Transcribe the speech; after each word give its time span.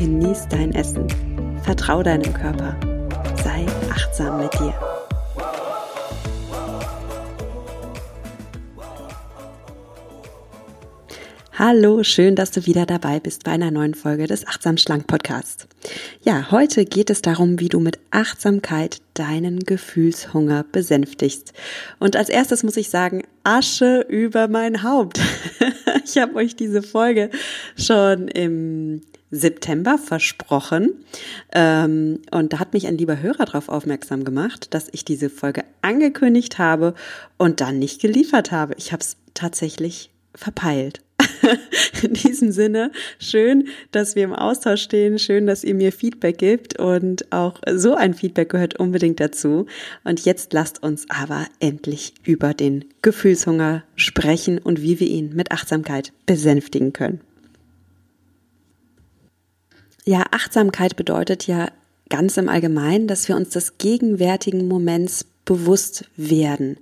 genieß 0.00 0.48
dein 0.48 0.72
Essen, 0.74 1.06
vertrau 1.62 2.02
deinem 2.02 2.32
Körper, 2.32 2.74
sei 3.44 3.66
achtsam 3.90 4.38
mit 4.38 4.50
dir. 4.54 4.72
Hallo, 11.52 12.02
schön, 12.02 12.34
dass 12.34 12.50
du 12.50 12.64
wieder 12.64 12.86
dabei 12.86 13.20
bist 13.20 13.44
bei 13.44 13.50
einer 13.50 13.70
neuen 13.70 13.92
Folge 13.92 14.26
des 14.26 14.46
Achtsam 14.46 14.78
Schlank 14.78 15.06
Podcasts. 15.06 15.68
Ja, 16.22 16.50
heute 16.50 16.86
geht 16.86 17.10
es 17.10 17.20
darum, 17.20 17.60
wie 17.60 17.68
du 17.68 17.78
mit 17.78 17.98
Achtsamkeit 18.10 19.02
deinen 19.12 19.60
Gefühlshunger 19.60 20.64
besänftigst. 20.72 21.52
Und 21.98 22.16
als 22.16 22.30
erstes 22.30 22.62
muss 22.62 22.78
ich 22.78 22.88
sagen, 22.88 23.24
Asche 23.44 24.06
über 24.08 24.48
mein 24.48 24.82
Haupt. 24.82 25.20
ich 26.06 26.16
habe 26.16 26.36
euch 26.36 26.56
diese 26.56 26.80
Folge 26.82 27.28
schon 27.76 28.28
im 28.28 29.02
September 29.30 29.98
versprochen. 29.98 31.04
Ähm, 31.52 32.20
und 32.30 32.52
da 32.52 32.58
hat 32.58 32.72
mich 32.72 32.86
ein 32.86 32.98
lieber 32.98 33.20
Hörer 33.20 33.44
darauf 33.44 33.68
aufmerksam 33.68 34.24
gemacht, 34.24 34.74
dass 34.74 34.88
ich 34.92 35.04
diese 35.04 35.30
Folge 35.30 35.64
angekündigt 35.82 36.58
habe 36.58 36.94
und 37.38 37.60
dann 37.60 37.78
nicht 37.78 38.00
geliefert 38.00 38.52
habe. 38.52 38.74
Ich 38.76 38.92
habe 38.92 39.02
es 39.02 39.16
tatsächlich 39.34 40.10
verpeilt. 40.34 41.00
In 42.02 42.14
diesem 42.14 42.52
Sinne, 42.52 42.92
schön, 43.18 43.68
dass 43.92 44.14
wir 44.14 44.24
im 44.24 44.32
Austausch 44.32 44.82
stehen, 44.82 45.18
schön, 45.18 45.46
dass 45.46 45.64
ihr 45.64 45.74
mir 45.74 45.92
Feedback 45.92 46.38
gibt 46.38 46.78
und 46.78 47.30
auch 47.32 47.60
so 47.70 47.94
ein 47.94 48.14
Feedback 48.14 48.50
gehört 48.50 48.78
unbedingt 48.78 49.20
dazu. 49.20 49.66
Und 50.04 50.24
jetzt 50.24 50.52
lasst 50.52 50.82
uns 50.82 51.06
aber 51.08 51.46
endlich 51.58 52.14
über 52.24 52.54
den 52.54 52.86
Gefühlshunger 53.02 53.84
sprechen 53.96 54.58
und 54.58 54.82
wie 54.82 55.00
wir 55.00 55.08
ihn 55.08 55.34
mit 55.34 55.52
Achtsamkeit 55.52 56.12
besänftigen 56.26 56.92
können. 56.92 57.20
Ja, 60.04 60.24
Achtsamkeit 60.30 60.96
bedeutet 60.96 61.46
ja 61.46 61.68
ganz 62.08 62.36
im 62.36 62.48
Allgemeinen, 62.48 63.06
dass 63.06 63.28
wir 63.28 63.36
uns 63.36 63.50
des 63.50 63.78
gegenwärtigen 63.78 64.66
Moments 64.68 65.26
bewusst 65.44 66.04
werden 66.16 66.76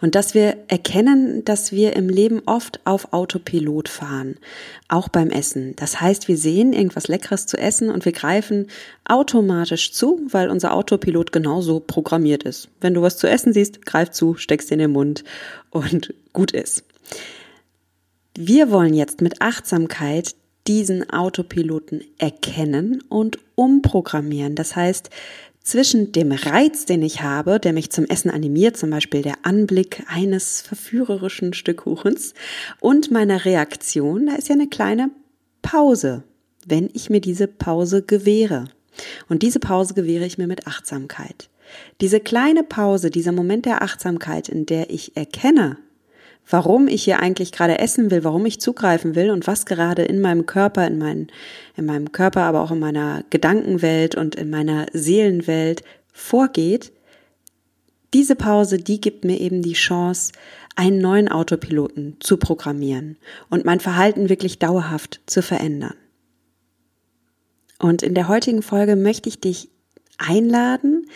und 0.00 0.14
dass 0.14 0.34
wir 0.34 0.56
erkennen, 0.66 1.44
dass 1.44 1.70
wir 1.72 1.94
im 1.94 2.08
Leben 2.08 2.42
oft 2.46 2.80
auf 2.84 3.12
Autopilot 3.12 3.88
fahren, 3.88 4.38
auch 4.88 5.08
beim 5.08 5.30
Essen. 5.30 5.76
Das 5.76 6.00
heißt, 6.00 6.26
wir 6.26 6.36
sehen 6.36 6.72
irgendwas 6.72 7.06
Leckeres 7.06 7.46
zu 7.46 7.56
essen 7.58 7.90
und 7.90 8.04
wir 8.04 8.12
greifen 8.12 8.66
automatisch 9.04 9.92
zu, 9.92 10.20
weil 10.30 10.50
unser 10.50 10.74
Autopilot 10.74 11.30
genauso 11.30 11.78
programmiert 11.80 12.42
ist. 12.42 12.68
Wenn 12.80 12.94
du 12.94 13.02
was 13.02 13.18
zu 13.18 13.28
essen 13.28 13.52
siehst, 13.52 13.86
greif 13.86 14.10
zu, 14.10 14.34
steckst 14.34 14.72
in 14.72 14.80
den 14.80 14.90
Mund 14.90 15.22
und 15.70 16.12
gut 16.32 16.50
ist. 16.50 16.84
Wir 18.36 18.70
wollen 18.70 18.94
jetzt 18.94 19.20
mit 19.20 19.40
Achtsamkeit 19.42 20.34
diesen 20.68 21.08
Autopiloten 21.10 22.04
erkennen 22.18 23.02
und 23.08 23.38
umprogrammieren. 23.54 24.54
Das 24.54 24.76
heißt, 24.76 25.10
zwischen 25.62 26.12
dem 26.12 26.32
Reiz, 26.32 26.86
den 26.86 27.02
ich 27.02 27.22
habe, 27.22 27.58
der 27.58 27.72
mich 27.72 27.90
zum 27.90 28.04
Essen 28.04 28.30
animiert, 28.30 28.76
zum 28.76 28.90
Beispiel 28.90 29.22
der 29.22 29.34
Anblick 29.42 30.02
eines 30.08 30.60
verführerischen 30.60 31.52
Stück 31.52 31.78
Kuchens, 31.78 32.34
und 32.80 33.10
meiner 33.10 33.44
Reaktion, 33.44 34.26
da 34.26 34.34
ist 34.34 34.48
ja 34.48 34.54
eine 34.54 34.68
kleine 34.68 35.10
Pause, 35.62 36.22
wenn 36.66 36.88
ich 36.92 37.10
mir 37.10 37.20
diese 37.20 37.46
Pause 37.46 38.02
gewähre. 38.02 38.64
Und 39.28 39.42
diese 39.42 39.60
Pause 39.60 39.94
gewähre 39.94 40.26
ich 40.26 40.38
mir 40.38 40.46
mit 40.46 40.66
Achtsamkeit. 40.66 41.48
Diese 42.00 42.20
kleine 42.20 42.62
Pause, 42.62 43.10
dieser 43.10 43.32
Moment 43.32 43.66
der 43.66 43.82
Achtsamkeit, 43.82 44.48
in 44.48 44.66
der 44.66 44.90
ich 44.90 45.16
erkenne, 45.16 45.76
warum 46.48 46.88
ich 46.88 47.04
hier 47.04 47.20
eigentlich 47.20 47.52
gerade 47.52 47.78
essen 47.78 48.10
will, 48.10 48.24
warum 48.24 48.46
ich 48.46 48.60
zugreifen 48.60 49.14
will 49.14 49.30
und 49.30 49.46
was 49.46 49.66
gerade 49.66 50.02
in 50.02 50.20
meinem 50.20 50.46
Körper, 50.46 50.86
in, 50.86 50.98
mein, 50.98 51.28
in 51.76 51.86
meinem 51.86 52.12
Körper, 52.12 52.42
aber 52.42 52.62
auch 52.62 52.70
in 52.70 52.78
meiner 52.78 53.24
Gedankenwelt 53.30 54.14
und 54.14 54.34
in 54.34 54.50
meiner 54.50 54.86
Seelenwelt 54.92 55.82
vorgeht, 56.12 56.92
diese 58.14 58.36
Pause, 58.36 58.78
die 58.78 59.00
gibt 59.00 59.24
mir 59.24 59.38
eben 59.38 59.62
die 59.62 59.74
Chance, 59.74 60.32
einen 60.76 60.98
neuen 60.98 61.28
Autopiloten 61.28 62.16
zu 62.20 62.36
programmieren 62.36 63.16
und 63.50 63.64
mein 63.64 63.80
Verhalten 63.80 64.28
wirklich 64.28 64.58
dauerhaft 64.58 65.20
zu 65.26 65.42
verändern. 65.42 65.94
Und 67.78 68.02
in 68.02 68.14
der 68.14 68.28
heutigen 68.28 68.62
Folge 68.62 68.96
möchte 68.96 69.28
ich 69.28 69.40
dich 69.40 69.68
einladen, 70.18 71.06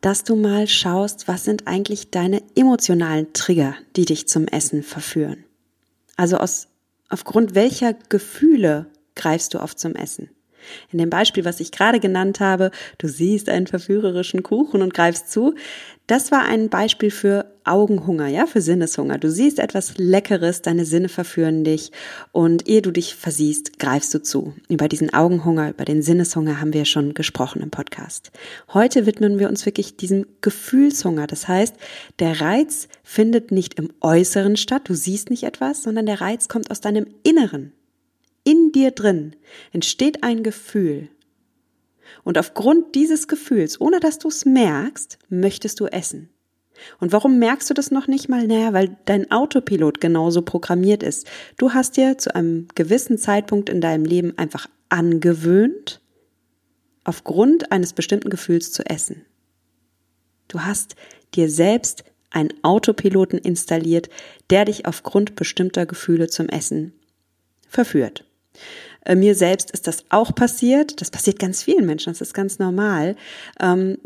dass 0.00 0.24
du 0.24 0.36
mal 0.36 0.68
schaust, 0.68 1.28
was 1.28 1.44
sind 1.44 1.66
eigentlich 1.66 2.10
deine 2.10 2.42
emotionalen 2.54 3.32
Trigger, 3.32 3.74
die 3.96 4.04
dich 4.04 4.28
zum 4.28 4.46
Essen 4.46 4.82
verführen. 4.82 5.44
Also 6.16 6.36
aus, 6.38 6.68
aufgrund 7.08 7.54
welcher 7.54 7.94
Gefühle 7.94 8.86
greifst 9.14 9.54
du 9.54 9.60
oft 9.60 9.78
zum 9.78 9.94
Essen? 9.94 10.30
In 10.92 10.98
dem 10.98 11.10
Beispiel, 11.10 11.44
was 11.44 11.60
ich 11.60 11.72
gerade 11.72 12.00
genannt 12.00 12.40
habe, 12.40 12.70
du 12.98 13.08
siehst 13.08 13.48
einen 13.48 13.66
verführerischen 13.66 14.42
Kuchen 14.42 14.82
und 14.82 14.94
greifst 14.94 15.30
zu, 15.30 15.54
das 16.08 16.32
war 16.32 16.46
ein 16.46 16.70
Beispiel 16.70 17.10
für 17.10 17.52
Augenhunger, 17.64 18.28
ja, 18.28 18.46
für 18.46 18.62
Sinneshunger. 18.62 19.18
Du 19.18 19.30
siehst 19.30 19.58
etwas 19.58 19.98
Leckeres, 19.98 20.62
deine 20.62 20.86
Sinne 20.86 21.10
verführen 21.10 21.64
dich 21.64 21.92
und 22.32 22.66
ehe 22.66 22.80
du 22.80 22.90
dich 22.90 23.14
versiehst, 23.14 23.78
greifst 23.78 24.14
du 24.14 24.22
zu. 24.22 24.54
Über 24.70 24.88
diesen 24.88 25.12
Augenhunger, 25.12 25.68
über 25.68 25.84
den 25.84 26.00
Sinneshunger 26.00 26.62
haben 26.62 26.72
wir 26.72 26.86
schon 26.86 27.12
gesprochen 27.12 27.60
im 27.60 27.70
Podcast. 27.70 28.30
Heute 28.72 29.04
widmen 29.04 29.38
wir 29.38 29.50
uns 29.50 29.66
wirklich 29.66 29.98
diesem 29.98 30.24
Gefühlshunger. 30.40 31.26
Das 31.26 31.46
heißt, 31.46 31.74
der 32.20 32.40
Reiz 32.40 32.88
findet 33.02 33.52
nicht 33.52 33.78
im 33.78 33.92
Äußeren 34.00 34.56
statt, 34.56 34.88
du 34.88 34.94
siehst 34.94 35.28
nicht 35.28 35.42
etwas, 35.42 35.82
sondern 35.82 36.06
der 36.06 36.22
Reiz 36.22 36.48
kommt 36.48 36.70
aus 36.70 36.80
deinem 36.80 37.06
Inneren. 37.22 37.74
In 38.48 38.72
dir 38.72 38.92
drin 38.92 39.36
entsteht 39.72 40.22
ein 40.22 40.42
Gefühl. 40.42 41.10
Und 42.24 42.38
aufgrund 42.38 42.94
dieses 42.94 43.28
Gefühls, 43.28 43.78
ohne 43.78 44.00
dass 44.00 44.18
du 44.18 44.28
es 44.28 44.46
merkst, 44.46 45.18
möchtest 45.28 45.80
du 45.80 45.84
essen. 45.84 46.30
Und 46.98 47.12
warum 47.12 47.38
merkst 47.38 47.68
du 47.68 47.74
das 47.74 47.90
noch 47.90 48.06
nicht 48.06 48.30
mal? 48.30 48.46
Naja, 48.46 48.72
weil 48.72 48.96
dein 49.04 49.30
Autopilot 49.30 50.00
genauso 50.00 50.40
programmiert 50.40 51.02
ist. 51.02 51.26
Du 51.58 51.74
hast 51.74 51.98
dir 51.98 52.16
zu 52.16 52.34
einem 52.34 52.68
gewissen 52.74 53.18
Zeitpunkt 53.18 53.68
in 53.68 53.82
deinem 53.82 54.06
Leben 54.06 54.38
einfach 54.38 54.66
angewöhnt, 54.88 56.00
aufgrund 57.04 57.70
eines 57.70 57.92
bestimmten 57.92 58.30
Gefühls 58.30 58.72
zu 58.72 58.82
essen. 58.86 59.26
Du 60.48 60.60
hast 60.60 60.96
dir 61.34 61.50
selbst 61.50 62.02
einen 62.30 62.54
Autopiloten 62.62 63.38
installiert, 63.38 64.08
der 64.48 64.64
dich 64.64 64.86
aufgrund 64.86 65.36
bestimmter 65.36 65.84
Gefühle 65.84 66.28
zum 66.28 66.48
Essen 66.48 66.94
verführt. 67.68 68.24
Äh, 69.04 69.14
mir 69.14 69.34
selbst 69.34 69.70
ist 69.70 69.86
das 69.86 70.04
auch 70.08 70.34
passiert. 70.34 71.00
Das 71.00 71.10
passiert 71.10 71.38
ganz 71.38 71.62
vielen 71.62 71.86
Menschen. 71.86 72.12
Das 72.12 72.20
ist 72.20 72.34
ganz 72.34 72.58
normal. 72.58 73.16
Ähm, 73.60 73.98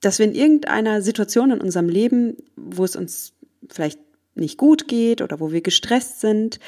dass 0.00 0.18
wir 0.18 0.26
in 0.26 0.34
irgendeiner 0.34 1.02
Situation 1.02 1.50
in 1.50 1.60
unserem 1.60 1.88
Leben, 1.88 2.36
wo 2.56 2.84
es 2.84 2.96
uns 2.96 3.32
vielleicht 3.68 3.98
nicht 4.34 4.56
gut 4.56 4.88
geht 4.88 5.20
oder 5.22 5.40
wo 5.40 5.52
wir 5.52 5.60
gestresst 5.60 6.20
sind, 6.20 6.58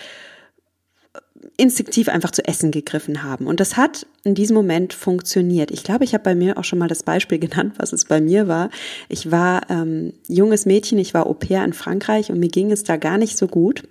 instinktiv 1.56 2.08
einfach 2.08 2.30
zu 2.30 2.46
essen 2.46 2.70
gegriffen 2.70 3.22
haben. 3.22 3.46
Und 3.46 3.60
das 3.60 3.76
hat 3.76 4.06
in 4.24 4.34
diesem 4.34 4.54
Moment 4.54 4.92
funktioniert. 4.92 5.70
Ich 5.70 5.82
glaube, 5.82 6.04
ich 6.04 6.14
habe 6.14 6.24
bei 6.24 6.34
mir 6.34 6.56
auch 6.56 6.64
schon 6.64 6.78
mal 6.78 6.88
das 6.88 7.02
Beispiel 7.02 7.38
genannt, 7.40 7.74
was 7.78 7.92
es 7.92 8.04
bei 8.04 8.20
mir 8.20 8.48
war. 8.48 8.70
Ich 9.08 9.30
war 9.30 9.68
ähm, 9.70 10.12
junges 10.28 10.66
Mädchen, 10.66 10.98
ich 10.98 11.14
war 11.14 11.26
Au 11.26 11.34
pair 11.34 11.64
in 11.64 11.72
Frankreich 11.72 12.30
und 12.30 12.38
mir 12.38 12.48
ging 12.48 12.70
es 12.70 12.84
da 12.84 12.96
gar 12.96 13.18
nicht 13.18 13.36
so 13.36 13.48
gut 13.48 13.82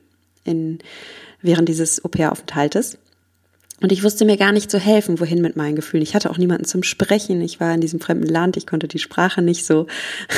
in, 0.44 0.80
während 1.42 1.70
dieses 1.70 2.04
Au 2.04 2.08
pair-Aufenthaltes. 2.08 2.98
Und 3.82 3.92
ich 3.92 4.04
wusste 4.04 4.26
mir 4.26 4.38
gar 4.38 4.52
nicht 4.52 4.70
zu 4.70 4.80
helfen, 4.80 5.20
wohin 5.20 5.42
mit 5.42 5.56
meinen 5.56 5.76
Gefühlen. 5.76 6.04
Ich 6.04 6.14
hatte 6.14 6.30
auch 6.30 6.38
niemanden 6.38 6.66
zum 6.66 6.84
Sprechen. 6.84 7.42
Ich 7.42 7.60
war 7.60 7.74
in 7.74 7.82
diesem 7.82 8.00
fremden 8.00 8.28
Land. 8.28 8.56
Ich 8.56 8.68
konnte 8.68 8.88
die 8.88 9.00
Sprache 9.00 9.42
nicht 9.42 9.66
so 9.66 9.88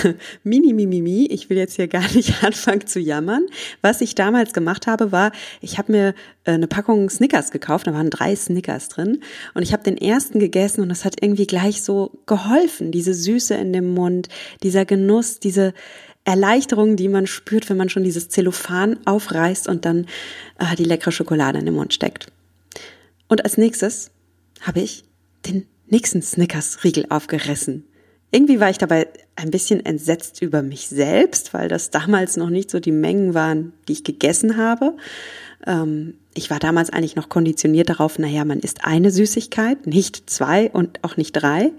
mini, 0.45 0.71
mimi, 0.71 1.01
mi. 1.01 1.25
Ich 1.25 1.49
will 1.49 1.57
jetzt 1.57 1.75
hier 1.75 1.89
gar 1.89 2.09
nicht 2.13 2.41
anfangen 2.43 2.87
zu 2.87 3.01
jammern. 3.01 3.45
Was 3.81 3.99
ich 3.99 4.15
damals 4.15 4.53
gemacht 4.53 4.87
habe, 4.87 5.11
war, 5.11 5.33
ich 5.59 5.77
habe 5.77 5.91
mir 5.91 6.13
äh, 6.45 6.51
eine 6.51 6.67
Packung 6.67 7.09
Snickers 7.09 7.51
gekauft. 7.51 7.85
Da 7.85 7.93
waren 7.93 8.09
drei 8.09 8.33
Snickers 8.33 8.87
drin. 8.87 9.19
Und 9.53 9.61
ich 9.61 9.73
habe 9.73 9.83
den 9.83 9.97
ersten 9.97 10.39
gegessen 10.39 10.79
und 10.79 10.87
das 10.87 11.03
hat 11.03 11.21
irgendwie 11.21 11.47
gleich 11.47 11.83
so 11.83 12.11
geholfen. 12.25 12.93
Diese 12.93 13.13
Süße 13.13 13.55
in 13.55 13.73
dem 13.73 13.93
Mund, 13.93 14.29
dieser 14.63 14.85
Genuss, 14.85 15.41
diese 15.41 15.73
Erleichterung, 16.25 16.95
die 16.95 17.09
man 17.09 17.27
spürt, 17.27 17.69
wenn 17.69 17.77
man 17.77 17.89
schon 17.89 18.03
dieses 18.03 18.29
Zellophan 18.29 18.99
aufreißt 19.05 19.67
und 19.67 19.85
dann 19.85 20.07
äh, 20.57 20.75
die 20.77 20.85
leckere 20.85 21.11
Schokolade 21.11 21.59
in 21.59 21.65
den 21.65 21.75
Mund 21.75 21.93
steckt. 21.93 22.27
Und 23.27 23.43
als 23.43 23.57
nächstes 23.57 24.11
habe 24.61 24.79
ich 24.79 25.03
den 25.45 25.67
nächsten 25.87 26.21
Snickers-Riegel 26.21 27.07
aufgerissen. 27.09 27.85
Irgendwie 28.31 28.59
war 28.59 28.69
ich 28.69 28.77
dabei 28.77 29.07
ein 29.35 29.51
bisschen 29.51 29.85
entsetzt 29.85 30.41
über 30.41 30.63
mich 30.63 30.87
selbst, 30.87 31.53
weil 31.53 31.67
das 31.67 31.91
damals 31.91 32.37
noch 32.37 32.49
nicht 32.49 32.71
so 32.71 32.79
die 32.79 32.91
Mengen 32.91 33.33
waren, 33.33 33.73
die 33.87 33.93
ich 33.93 34.03
gegessen 34.03 34.57
habe. 34.57 34.95
Ähm, 35.67 36.15
ich 36.33 36.49
war 36.49 36.59
damals 36.59 36.89
eigentlich 36.89 37.15
noch 37.15 37.29
konditioniert 37.29 37.89
darauf, 37.89 38.17
naja, 38.17 38.43
man 38.45 38.59
isst 38.59 38.85
eine 38.85 39.11
Süßigkeit, 39.11 39.85
nicht 39.85 40.29
zwei 40.29 40.71
und 40.71 41.03
auch 41.03 41.17
nicht 41.17 41.33
drei. 41.33 41.71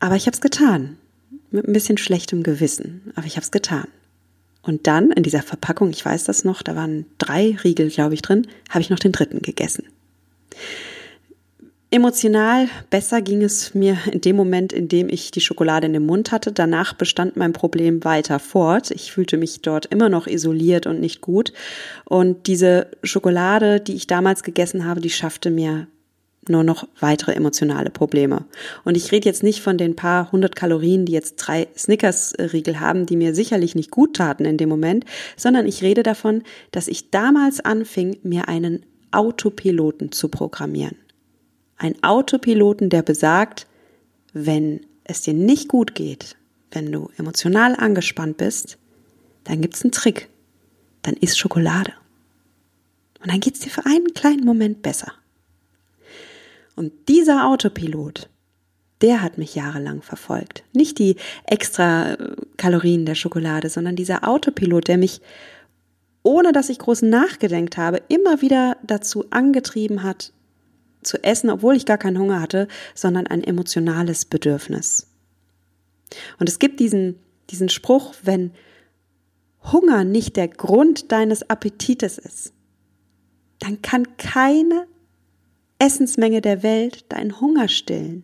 Aber 0.00 0.16
ich 0.16 0.26
habe 0.26 0.34
es 0.34 0.40
getan. 0.40 0.98
Mit 1.52 1.68
ein 1.68 1.72
bisschen 1.72 1.98
schlechtem 1.98 2.42
Gewissen. 2.42 3.12
Aber 3.14 3.26
ich 3.26 3.36
habe 3.36 3.44
es 3.44 3.50
getan. 3.50 3.86
Und 4.62 4.86
dann 4.86 5.10
in 5.10 5.22
dieser 5.22 5.42
Verpackung, 5.42 5.90
ich 5.90 6.04
weiß 6.04 6.24
das 6.24 6.44
noch, 6.44 6.62
da 6.62 6.76
waren 6.76 7.06
drei 7.18 7.56
Riegel, 7.62 7.90
glaube 7.90 8.14
ich, 8.14 8.22
drin, 8.22 8.46
habe 8.70 8.80
ich 8.80 8.90
noch 8.90 8.98
den 8.98 9.12
dritten 9.12 9.42
gegessen. 9.42 9.84
Emotional 11.90 12.68
besser 12.88 13.20
ging 13.20 13.42
es 13.42 13.74
mir 13.74 13.98
in 14.10 14.22
dem 14.22 14.34
Moment, 14.34 14.72
in 14.72 14.88
dem 14.88 15.10
ich 15.10 15.30
die 15.30 15.42
Schokolade 15.42 15.86
in 15.86 15.92
dem 15.92 16.06
Mund 16.06 16.32
hatte. 16.32 16.50
Danach 16.50 16.94
bestand 16.94 17.36
mein 17.36 17.52
Problem 17.52 18.02
weiter 18.02 18.38
fort. 18.38 18.90
Ich 18.92 19.12
fühlte 19.12 19.36
mich 19.36 19.60
dort 19.60 19.84
immer 19.86 20.08
noch 20.08 20.26
isoliert 20.26 20.86
und 20.86 21.00
nicht 21.00 21.20
gut. 21.20 21.52
Und 22.06 22.46
diese 22.46 22.86
Schokolade, 23.02 23.78
die 23.78 23.94
ich 23.94 24.06
damals 24.06 24.42
gegessen 24.42 24.86
habe, 24.86 25.02
die 25.02 25.10
schaffte 25.10 25.50
mir 25.50 25.86
nur 26.48 26.64
noch 26.64 26.88
weitere 26.98 27.32
emotionale 27.32 27.90
Probleme. 27.90 28.44
Und 28.84 28.96
ich 28.96 29.12
rede 29.12 29.28
jetzt 29.28 29.42
nicht 29.42 29.60
von 29.60 29.78
den 29.78 29.94
paar 29.94 30.32
hundert 30.32 30.56
Kalorien, 30.56 31.06
die 31.06 31.12
jetzt 31.12 31.36
drei 31.36 31.68
Snickers-Riegel 31.76 32.80
haben, 32.80 33.06
die 33.06 33.16
mir 33.16 33.34
sicherlich 33.34 33.74
nicht 33.74 33.90
gut 33.90 34.16
taten 34.16 34.44
in 34.44 34.56
dem 34.56 34.68
Moment, 34.68 35.04
sondern 35.36 35.66
ich 35.66 35.82
rede 35.82 36.02
davon, 36.02 36.42
dass 36.72 36.88
ich 36.88 37.10
damals 37.10 37.60
anfing, 37.60 38.18
mir 38.22 38.48
einen 38.48 38.84
Autopiloten 39.12 40.10
zu 40.10 40.28
programmieren. 40.28 40.96
Ein 41.76 42.02
Autopiloten, 42.02 42.90
der 42.90 43.02
besagt, 43.02 43.66
wenn 44.32 44.80
es 45.04 45.22
dir 45.22 45.34
nicht 45.34 45.68
gut 45.68 45.94
geht, 45.94 46.36
wenn 46.70 46.90
du 46.90 47.10
emotional 47.18 47.76
angespannt 47.76 48.36
bist, 48.38 48.78
dann 49.44 49.60
gibt's 49.60 49.82
einen 49.82 49.92
Trick. 49.92 50.28
Dann 51.02 51.14
isst 51.14 51.38
Schokolade. 51.38 51.92
Und 53.20 53.30
dann 53.30 53.40
geht's 53.40 53.60
dir 53.60 53.70
für 53.70 53.84
einen 53.86 54.14
kleinen 54.14 54.44
Moment 54.44 54.82
besser. 54.82 55.12
Und 56.76 56.92
dieser 57.08 57.46
Autopilot, 57.46 58.28
der 59.02 59.20
hat 59.20 59.36
mich 59.36 59.54
jahrelang 59.54 60.02
verfolgt. 60.02 60.64
Nicht 60.72 60.98
die 60.98 61.16
extra 61.44 62.12
äh, 62.12 62.36
Kalorien 62.56 63.04
der 63.04 63.14
Schokolade, 63.14 63.68
sondern 63.68 63.96
dieser 63.96 64.26
Autopilot, 64.26 64.88
der 64.88 64.96
mich, 64.96 65.20
ohne 66.22 66.52
dass 66.52 66.68
ich 66.68 66.78
groß 66.78 67.02
nachgedenkt 67.02 67.76
habe, 67.76 68.00
immer 68.08 68.40
wieder 68.42 68.76
dazu 68.84 69.26
angetrieben 69.30 70.02
hat, 70.02 70.32
zu 71.02 71.22
essen, 71.24 71.50
obwohl 71.50 71.74
ich 71.74 71.84
gar 71.84 71.98
keinen 71.98 72.18
Hunger 72.18 72.40
hatte, 72.40 72.68
sondern 72.94 73.26
ein 73.26 73.42
emotionales 73.42 74.24
Bedürfnis. 74.24 75.08
Und 76.38 76.48
es 76.48 76.60
gibt 76.60 76.78
diesen, 76.78 77.18
diesen 77.50 77.68
Spruch, 77.68 78.14
wenn 78.22 78.52
Hunger 79.64 80.04
nicht 80.04 80.36
der 80.36 80.48
Grund 80.48 81.10
deines 81.10 81.48
Appetites 81.48 82.18
ist, 82.18 82.52
dann 83.58 83.82
kann 83.82 84.16
keine 84.16 84.86
Essensmenge 85.82 86.40
der 86.40 86.62
Welt 86.62 87.06
deinen 87.08 87.40
Hunger 87.40 87.66
stillen. 87.66 88.22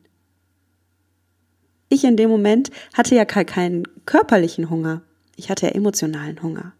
Ich 1.89 2.05
in 2.05 2.17
dem 2.17 2.31
Moment 2.31 2.71
hatte 2.95 3.17
ja 3.17 3.25
keinen 3.25 3.83
körperlichen 4.07 4.71
Hunger. 4.71 5.03
Ich 5.35 5.51
hatte 5.51 5.67
ja 5.67 5.73
emotionalen 5.73 6.41
Hunger. 6.41 6.73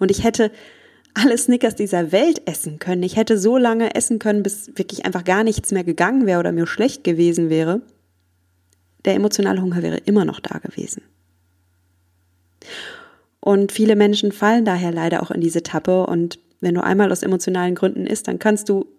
Und 0.00 0.10
ich 0.10 0.24
hätte 0.24 0.50
alle 1.14 1.38
Snickers 1.38 1.76
dieser 1.76 2.10
Welt 2.10 2.42
essen 2.46 2.80
können. 2.80 3.04
Ich 3.04 3.14
hätte 3.14 3.38
so 3.38 3.58
lange 3.58 3.94
essen 3.94 4.18
können, 4.18 4.42
bis 4.42 4.76
wirklich 4.76 5.06
einfach 5.06 5.22
gar 5.22 5.44
nichts 5.44 5.70
mehr 5.70 5.84
gegangen 5.84 6.26
wäre 6.26 6.40
oder 6.40 6.50
mir 6.50 6.66
schlecht 6.66 7.04
gewesen 7.04 7.48
wäre. 7.48 7.82
Der 9.04 9.14
emotionale 9.14 9.62
Hunger 9.62 9.84
wäre 9.84 9.98
immer 9.98 10.24
noch 10.24 10.40
da 10.40 10.58
gewesen. 10.58 11.02
Und 13.38 13.70
viele 13.70 13.94
Menschen 13.94 14.32
fallen 14.32 14.64
daher 14.64 14.90
leider 14.90 15.22
auch 15.22 15.30
in 15.30 15.40
diese 15.40 15.62
Tappe. 15.62 16.06
Und 16.06 16.40
wenn 16.60 16.74
du 16.74 16.82
einmal 16.82 17.12
aus 17.12 17.22
emotionalen 17.22 17.76
Gründen 17.76 18.04
isst, 18.04 18.26
dann 18.26 18.40
kannst 18.40 18.68
du 18.68 18.97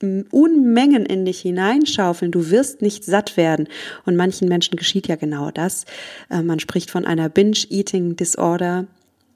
Unmengen 0.00 1.06
in 1.06 1.24
dich 1.24 1.40
hineinschaufeln, 1.40 2.30
du 2.30 2.50
wirst 2.50 2.82
nicht 2.82 3.04
satt 3.04 3.36
werden. 3.36 3.68
Und 4.06 4.16
manchen 4.16 4.48
Menschen 4.48 4.76
geschieht 4.76 5.08
ja 5.08 5.16
genau 5.16 5.50
das. 5.50 5.86
Äh, 6.30 6.42
man 6.42 6.60
spricht 6.60 6.90
von 6.90 7.04
einer 7.04 7.28
Binge-Eating-Disorder, 7.28 8.86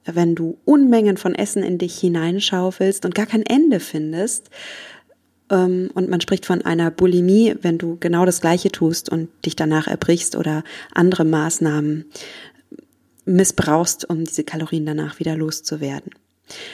wenn 0.04 0.34
du 0.34 0.58
Unmengen 0.64 1.16
von 1.16 1.34
Essen 1.34 1.62
in 1.62 1.78
dich 1.78 1.98
hineinschaufelst 1.98 3.04
und 3.04 3.14
gar 3.14 3.26
kein 3.26 3.42
Ende 3.42 3.80
findest. 3.80 4.50
Ähm, 5.50 5.90
und 5.94 6.08
man 6.08 6.20
spricht 6.20 6.46
von 6.46 6.62
einer 6.62 6.90
Bulimie, 6.90 7.56
wenn 7.60 7.78
du 7.78 7.96
genau 7.98 8.24
das 8.24 8.40
Gleiche 8.40 8.70
tust 8.70 9.08
und 9.08 9.28
dich 9.44 9.56
danach 9.56 9.88
erbrichst 9.88 10.36
oder 10.36 10.62
andere 10.94 11.24
Maßnahmen 11.24 12.04
missbrauchst, 13.24 14.08
um 14.08 14.24
diese 14.24 14.44
Kalorien 14.44 14.86
danach 14.86 15.18
wieder 15.18 15.36
loszuwerden. 15.36 16.12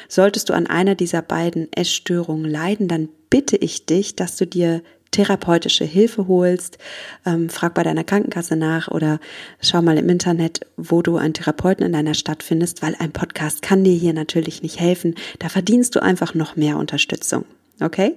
Solltest 0.09 0.49
du 0.49 0.55
an 0.55 0.67
einer 0.67 0.94
dieser 0.94 1.23
beiden 1.23 1.73
Essstörungen 1.73 2.50
leiden, 2.50 2.88
dann 2.88 3.09
bitte 3.31 3.56
ich 3.56 3.87
dich, 3.87 4.17
dass 4.17 4.37
du 4.37 4.47
dir 4.47 4.82
therapeutische 5.11 5.85
Hilfe 5.85 6.29
holst. 6.29 6.79
Ähm, 7.25 7.49
frag 7.49 7.75
bei 7.75 7.82
deiner 7.82 8.05
Krankenkasse 8.05 8.56
nach 8.56 8.88
oder 8.88 9.20
schau 9.61 9.81
mal 9.82 9.99
im 9.99 10.09
Internet, 10.09 10.61
wo 10.76 11.03
du 11.03 11.17
einen 11.17 11.35
Therapeuten 11.35 11.85
in 11.85 11.93
deiner 11.93 12.15
Stadt 12.15 12.43
findest, 12.43 12.82
weil 12.82 12.94
ein 12.99 13.12
Podcast 13.12 13.62
kann 13.62 13.85
dir 13.85 13.94
hier 13.94 14.12
natürlich 14.12 14.62
nicht 14.62 14.81
helfen. 14.81 15.15
Da 15.38 15.49
verdienst 15.49 15.94
du 15.97 16.03
einfach 16.03 16.35
noch 16.35 16.56
mehr 16.56 16.76
Unterstützung. 16.76 17.44
Okay? 17.81 18.15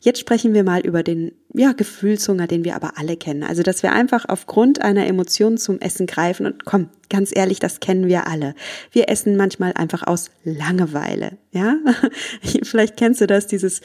Jetzt 0.00 0.20
sprechen 0.20 0.54
wir 0.54 0.64
mal 0.64 0.80
über 0.80 1.02
den 1.02 1.32
ja, 1.54 1.72
Gefühlshunger, 1.72 2.46
den 2.46 2.64
wir 2.64 2.76
aber 2.76 2.98
alle 2.98 3.16
kennen. 3.16 3.42
Also, 3.42 3.62
dass 3.62 3.82
wir 3.82 3.92
einfach 3.92 4.26
aufgrund 4.28 4.82
einer 4.82 5.06
Emotion 5.06 5.58
zum 5.58 5.80
Essen 5.80 6.06
greifen 6.06 6.46
und 6.46 6.64
komm, 6.64 6.90
ganz 7.08 7.30
ehrlich, 7.34 7.58
das 7.58 7.80
kennen 7.80 8.06
wir 8.08 8.26
alle. 8.26 8.54
Wir 8.92 9.08
essen 9.08 9.36
manchmal 9.36 9.72
einfach 9.72 10.06
aus 10.06 10.30
Langeweile, 10.44 11.38
ja? 11.52 11.76
Vielleicht 12.62 12.96
kennst 12.96 13.20
du 13.20 13.26
das, 13.26 13.46
dieses 13.46 13.80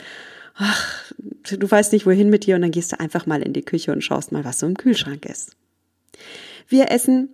ach, 0.56 1.12
du 1.18 1.70
weißt 1.70 1.94
nicht 1.94 2.06
wohin 2.06 2.30
mit 2.30 2.46
dir 2.46 2.56
und 2.56 2.62
dann 2.62 2.72
gehst 2.72 2.92
du 2.92 3.00
einfach 3.00 3.26
mal 3.26 3.42
in 3.42 3.54
die 3.54 3.64
Küche 3.64 3.92
und 3.92 4.04
schaust 4.04 4.32
mal, 4.32 4.46
was 4.46 4.60
so 4.60 4.68
im 4.68 4.78
Kühlschrank 4.78 5.26
ist. 5.26 5.56
Wir 6.68 6.92
essen 6.92 7.30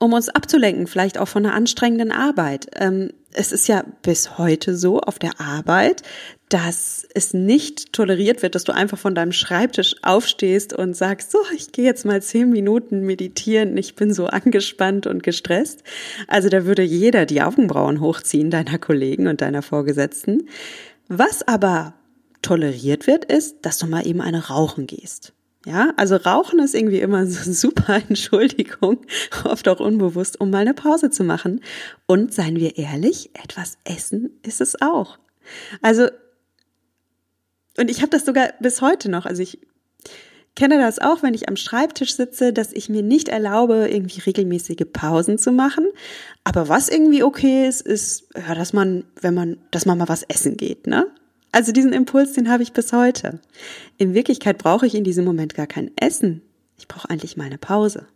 um 0.00 0.12
uns 0.12 0.28
abzulenken, 0.28 0.86
vielleicht 0.86 1.18
auch 1.18 1.26
von 1.26 1.44
einer 1.44 1.54
anstrengenden 1.54 2.12
Arbeit. 2.12 2.68
Ähm, 2.76 3.12
es 3.32 3.50
ist 3.50 3.66
ja 3.66 3.84
bis 4.02 4.38
heute 4.38 4.76
so 4.76 5.00
auf 5.00 5.18
der 5.18 5.40
Arbeit, 5.40 6.02
dass 6.48 7.06
es 7.14 7.34
nicht 7.34 7.92
toleriert 7.92 8.42
wird, 8.42 8.54
dass 8.54 8.64
du 8.64 8.72
einfach 8.72 8.98
von 8.98 9.14
deinem 9.14 9.32
Schreibtisch 9.32 9.96
aufstehst 10.02 10.72
und 10.72 10.96
sagst, 10.96 11.30
so, 11.30 11.38
ich 11.54 11.72
gehe 11.72 11.84
jetzt 11.84 12.04
mal 12.04 12.22
zehn 12.22 12.50
Minuten 12.50 13.00
meditieren, 13.04 13.76
ich 13.76 13.94
bin 13.94 14.12
so 14.12 14.26
angespannt 14.26 15.06
und 15.06 15.22
gestresst. 15.22 15.82
Also 16.26 16.48
da 16.48 16.64
würde 16.64 16.82
jeder 16.82 17.26
die 17.26 17.42
Augenbrauen 17.42 18.00
hochziehen, 18.00 18.50
deiner 18.50 18.78
Kollegen 18.78 19.28
und 19.28 19.40
deiner 19.40 19.62
Vorgesetzten. 19.62 20.48
Was 21.08 21.46
aber 21.46 21.94
toleriert 22.42 23.06
wird, 23.06 23.24
ist, 23.24 23.56
dass 23.62 23.78
du 23.78 23.86
mal 23.86 24.06
eben 24.06 24.20
eine 24.20 24.48
rauchen 24.48 24.86
gehst. 24.86 25.32
Ja, 25.66 25.92
also 25.96 26.16
Rauchen 26.16 26.60
ist 26.60 26.74
irgendwie 26.74 27.00
immer 27.00 27.26
so 27.26 27.42
eine 27.42 27.52
super 27.52 27.96
Entschuldigung, 28.08 29.00
oft 29.44 29.68
auch 29.68 29.80
unbewusst, 29.80 30.40
um 30.40 30.50
mal 30.50 30.58
eine 30.58 30.72
Pause 30.74 31.10
zu 31.10 31.24
machen. 31.24 31.60
Und 32.06 32.32
seien 32.32 32.56
wir 32.56 32.78
ehrlich, 32.78 33.30
etwas 33.34 33.76
essen 33.84 34.30
ist 34.42 34.60
es 34.60 34.80
auch. 34.80 35.18
Also, 35.82 36.08
und 37.78 37.90
ich 37.90 38.00
habe 38.00 38.10
das 38.10 38.24
sogar 38.24 38.50
bis 38.60 38.82
heute 38.82 39.10
noch. 39.10 39.26
Also 39.26 39.42
ich 39.42 39.58
kenne 40.58 40.78
das 40.78 40.98
auch, 40.98 41.22
wenn 41.22 41.34
ich 41.34 41.48
am 41.48 41.56
Schreibtisch 41.56 42.16
sitze, 42.16 42.52
dass 42.52 42.72
ich 42.72 42.88
mir 42.88 43.02
nicht 43.02 43.28
erlaube, 43.28 43.88
irgendwie 43.88 44.20
regelmäßige 44.20 44.86
Pausen 44.92 45.38
zu 45.38 45.52
machen. 45.52 45.86
Aber 46.42 46.68
was 46.68 46.88
irgendwie 46.88 47.22
okay 47.22 47.68
ist, 47.68 47.80
ist, 47.80 48.28
ja, 48.36 48.54
dass 48.56 48.72
man, 48.72 49.04
wenn 49.20 49.34
man, 49.34 49.58
dass 49.70 49.86
man 49.86 49.98
mal 49.98 50.08
was 50.08 50.24
essen 50.24 50.56
geht, 50.56 50.86
ne? 50.86 51.06
Also 51.52 51.72
diesen 51.72 51.92
Impuls, 51.92 52.32
den 52.32 52.50
habe 52.50 52.62
ich 52.62 52.72
bis 52.72 52.92
heute. 52.92 53.40
In 53.96 54.12
Wirklichkeit 54.12 54.58
brauche 54.58 54.86
ich 54.86 54.94
in 54.94 55.04
diesem 55.04 55.24
Moment 55.24 55.54
gar 55.54 55.66
kein 55.66 55.90
Essen. 55.96 56.42
Ich 56.76 56.88
brauche 56.88 57.08
eigentlich 57.08 57.36
mal 57.36 57.44
eine 57.44 57.56
Pause. 57.56 58.06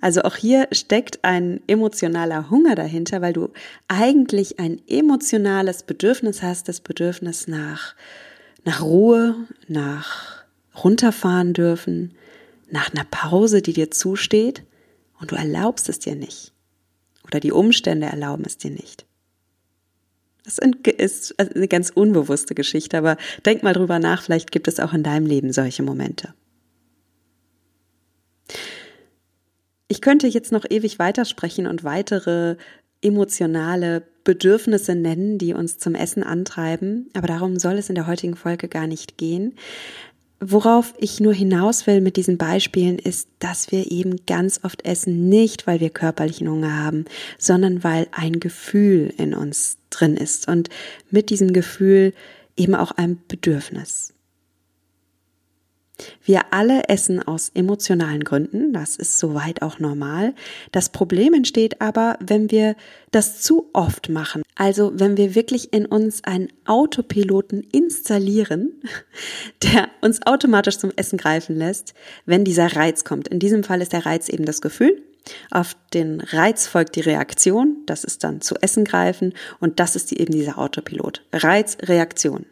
Also 0.00 0.22
auch 0.22 0.36
hier 0.36 0.68
steckt 0.70 1.24
ein 1.24 1.60
emotionaler 1.66 2.50
Hunger 2.50 2.74
dahinter, 2.74 3.20
weil 3.20 3.32
du 3.32 3.50
eigentlich 3.88 4.60
ein 4.60 4.80
emotionales 4.86 5.82
Bedürfnis 5.82 6.42
hast, 6.42 6.68
das 6.68 6.80
Bedürfnis 6.80 7.48
nach, 7.48 7.94
nach 8.64 8.82
Ruhe, 8.82 9.34
nach 9.66 10.44
runterfahren 10.84 11.52
dürfen, 11.52 12.14
nach 12.70 12.92
einer 12.92 13.04
Pause, 13.04 13.60
die 13.62 13.72
dir 13.72 13.90
zusteht 13.90 14.62
und 15.20 15.32
du 15.32 15.36
erlaubst 15.36 15.88
es 15.88 15.98
dir 15.98 16.14
nicht. 16.14 16.52
Oder 17.26 17.40
die 17.40 17.52
Umstände 17.52 18.06
erlauben 18.06 18.44
es 18.46 18.56
dir 18.56 18.70
nicht. 18.70 19.04
Das 20.44 20.58
ist 20.58 21.38
eine 21.38 21.68
ganz 21.68 21.90
unbewusste 21.90 22.54
Geschichte, 22.54 22.96
aber 22.96 23.18
denk 23.44 23.62
mal 23.62 23.74
drüber 23.74 23.98
nach, 23.98 24.22
vielleicht 24.22 24.50
gibt 24.50 24.68
es 24.68 24.80
auch 24.80 24.94
in 24.94 25.02
deinem 25.02 25.26
Leben 25.26 25.52
solche 25.52 25.82
Momente. 25.82 26.32
Ich 29.88 30.02
könnte 30.02 30.26
jetzt 30.26 30.52
noch 30.52 30.66
ewig 30.68 30.98
weitersprechen 30.98 31.66
und 31.66 31.82
weitere 31.82 32.56
emotionale 33.00 34.02
Bedürfnisse 34.22 34.94
nennen, 34.94 35.38
die 35.38 35.54
uns 35.54 35.78
zum 35.78 35.94
Essen 35.94 36.22
antreiben, 36.22 37.08
aber 37.14 37.26
darum 37.26 37.58
soll 37.58 37.78
es 37.78 37.88
in 37.88 37.94
der 37.94 38.06
heutigen 38.06 38.36
Folge 38.36 38.68
gar 38.68 38.86
nicht 38.86 39.16
gehen. 39.16 39.54
Worauf 40.40 40.94
ich 40.98 41.18
nur 41.18 41.32
hinaus 41.32 41.86
will 41.86 42.00
mit 42.00 42.16
diesen 42.16 42.36
Beispielen 42.38 42.98
ist, 42.98 43.28
dass 43.38 43.72
wir 43.72 43.90
eben 43.90 44.24
ganz 44.26 44.60
oft 44.62 44.84
essen, 44.84 45.28
nicht 45.28 45.66
weil 45.66 45.80
wir 45.80 45.90
körperlichen 45.90 46.48
Hunger 46.48 46.76
haben, 46.84 47.06
sondern 47.38 47.82
weil 47.82 48.06
ein 48.12 48.38
Gefühl 48.38 49.12
in 49.16 49.34
uns 49.34 49.78
drin 49.90 50.16
ist 50.16 50.46
und 50.46 50.68
mit 51.10 51.30
diesem 51.30 51.52
Gefühl 51.52 52.12
eben 52.56 52.74
auch 52.74 52.92
ein 52.92 53.18
Bedürfnis. 53.26 54.12
Wir 56.22 56.52
alle 56.52 56.88
essen 56.88 57.22
aus 57.22 57.50
emotionalen 57.54 58.22
Gründen, 58.22 58.72
das 58.72 58.96
ist 58.96 59.18
soweit 59.18 59.62
auch 59.62 59.78
normal. 59.78 60.34
Das 60.72 60.90
Problem 60.90 61.34
entsteht 61.34 61.80
aber, 61.80 62.16
wenn 62.20 62.50
wir 62.50 62.76
das 63.10 63.40
zu 63.40 63.70
oft 63.72 64.08
machen. 64.08 64.42
Also 64.54 64.92
wenn 64.94 65.16
wir 65.16 65.34
wirklich 65.34 65.72
in 65.72 65.86
uns 65.86 66.24
einen 66.24 66.48
Autopiloten 66.66 67.62
installieren, 67.72 68.72
der 69.62 69.88
uns 70.00 70.24
automatisch 70.26 70.78
zum 70.78 70.92
Essen 70.96 71.18
greifen 71.18 71.56
lässt, 71.56 71.94
wenn 72.26 72.44
dieser 72.44 72.76
Reiz 72.76 73.04
kommt. 73.04 73.28
In 73.28 73.38
diesem 73.38 73.64
Fall 73.64 73.80
ist 73.80 73.92
der 73.92 74.06
Reiz 74.06 74.28
eben 74.28 74.44
das 74.44 74.60
Gefühl. 74.60 75.02
Auf 75.50 75.76
den 75.92 76.20
Reiz 76.20 76.66
folgt 76.66 76.96
die 76.96 77.00
Reaktion, 77.00 77.82
das 77.86 78.04
ist 78.04 78.24
dann 78.24 78.40
zu 78.40 78.54
essen 78.56 78.84
greifen 78.84 79.34
und 79.60 79.78
das 79.78 79.96
ist 79.96 80.12
eben 80.12 80.32
dieser 80.32 80.58
Autopilot. 80.58 81.22
Reiz, 81.32 81.76
Reaktion. 81.82 82.46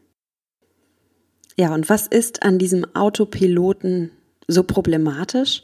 Ja, 1.57 1.73
und 1.75 1.89
was 1.89 2.07
ist 2.07 2.43
an 2.43 2.59
diesem 2.59 2.87
Autopiloten 2.95 4.11
so 4.47 4.63
problematisch? 4.63 5.63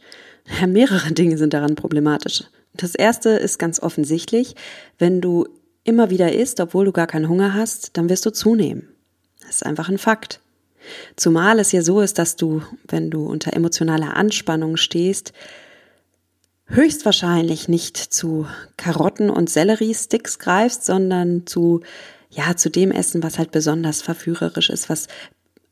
Ja, 0.60 0.66
mehrere 0.66 1.12
Dinge 1.12 1.38
sind 1.38 1.54
daran 1.54 1.74
problematisch. 1.74 2.44
Das 2.74 2.94
erste 2.94 3.30
ist 3.30 3.58
ganz 3.58 3.80
offensichtlich, 3.80 4.54
wenn 4.98 5.20
du 5.20 5.46
immer 5.84 6.10
wieder 6.10 6.32
isst, 6.32 6.60
obwohl 6.60 6.86
du 6.86 6.92
gar 6.92 7.06
keinen 7.06 7.28
Hunger 7.28 7.54
hast, 7.54 7.96
dann 7.96 8.08
wirst 8.08 8.24
du 8.24 8.30
zunehmen. 8.30 8.88
Das 9.40 9.56
ist 9.56 9.66
einfach 9.66 9.88
ein 9.88 9.98
Fakt. 9.98 10.40
Zumal 11.16 11.58
es 11.58 11.72
ja 11.72 11.82
so 11.82 12.00
ist, 12.00 12.18
dass 12.18 12.36
du, 12.36 12.62
wenn 12.88 13.10
du 13.10 13.26
unter 13.26 13.52
emotionaler 13.52 14.16
Anspannung 14.16 14.76
stehst, 14.76 15.32
höchstwahrscheinlich 16.66 17.68
nicht 17.68 17.96
zu 17.98 18.46
Karotten 18.76 19.28
und 19.28 19.50
Selleriesticks 19.50 20.38
greifst, 20.38 20.86
sondern 20.86 21.46
zu 21.46 21.82
ja, 22.34 22.56
zu 22.56 22.70
dem 22.70 22.90
Essen, 22.92 23.22
was 23.22 23.38
halt 23.38 23.50
besonders 23.50 24.00
verführerisch 24.00 24.70
ist, 24.70 24.88
was 24.88 25.06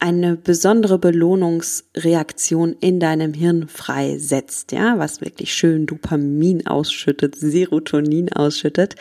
eine 0.00 0.36
besondere 0.36 0.98
Belohnungsreaktion 0.98 2.74
in 2.80 3.00
deinem 3.00 3.34
Hirn 3.34 3.68
freisetzt, 3.68 4.72
ja, 4.72 4.98
was 4.98 5.20
wirklich 5.20 5.52
schön 5.52 5.86
Dopamin 5.86 6.66
ausschüttet, 6.66 7.36
Serotonin 7.36 8.32
ausschüttet. 8.32 8.96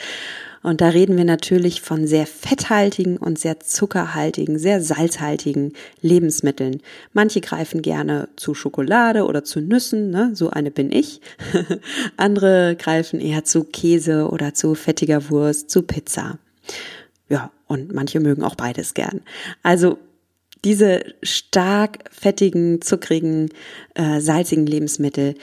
Und 0.61 0.81
da 0.81 0.89
reden 0.89 1.15
wir 1.15 1.23
natürlich 1.23 1.81
von 1.81 2.05
sehr 2.05 2.27
fetthaltigen 2.27 3.15
und 3.15 3.39
sehr 3.39 3.61
zuckerhaltigen, 3.61 4.59
sehr 4.59 4.81
salzhaltigen 4.81 5.71
Lebensmitteln. 6.01 6.81
Manche 7.13 7.39
greifen 7.39 7.81
gerne 7.81 8.27
zu 8.35 8.53
Schokolade 8.53 9.25
oder 9.25 9.45
zu 9.45 9.61
Nüssen, 9.61 10.09
ne? 10.09 10.31
so 10.33 10.49
eine 10.49 10.69
bin 10.69 10.91
ich. 10.91 11.21
Andere 12.17 12.75
greifen 12.77 13.21
eher 13.21 13.45
zu 13.45 13.63
Käse 13.63 14.29
oder 14.29 14.53
zu 14.53 14.75
fettiger 14.75 15.29
Wurst, 15.29 15.69
zu 15.69 15.83
Pizza. 15.83 16.39
Ja, 17.29 17.51
und 17.67 17.93
manche 17.93 18.19
mögen 18.19 18.43
auch 18.43 18.55
beides 18.55 18.93
gern. 18.93 19.21
Also 19.63 19.97
diese 20.65 21.03
stark 21.23 21.99
fettigen, 22.11 22.81
zuckrigen, 22.81 23.49
äh, 23.95 24.19
salzigen 24.19 24.65
Lebensmittel, 24.65 25.35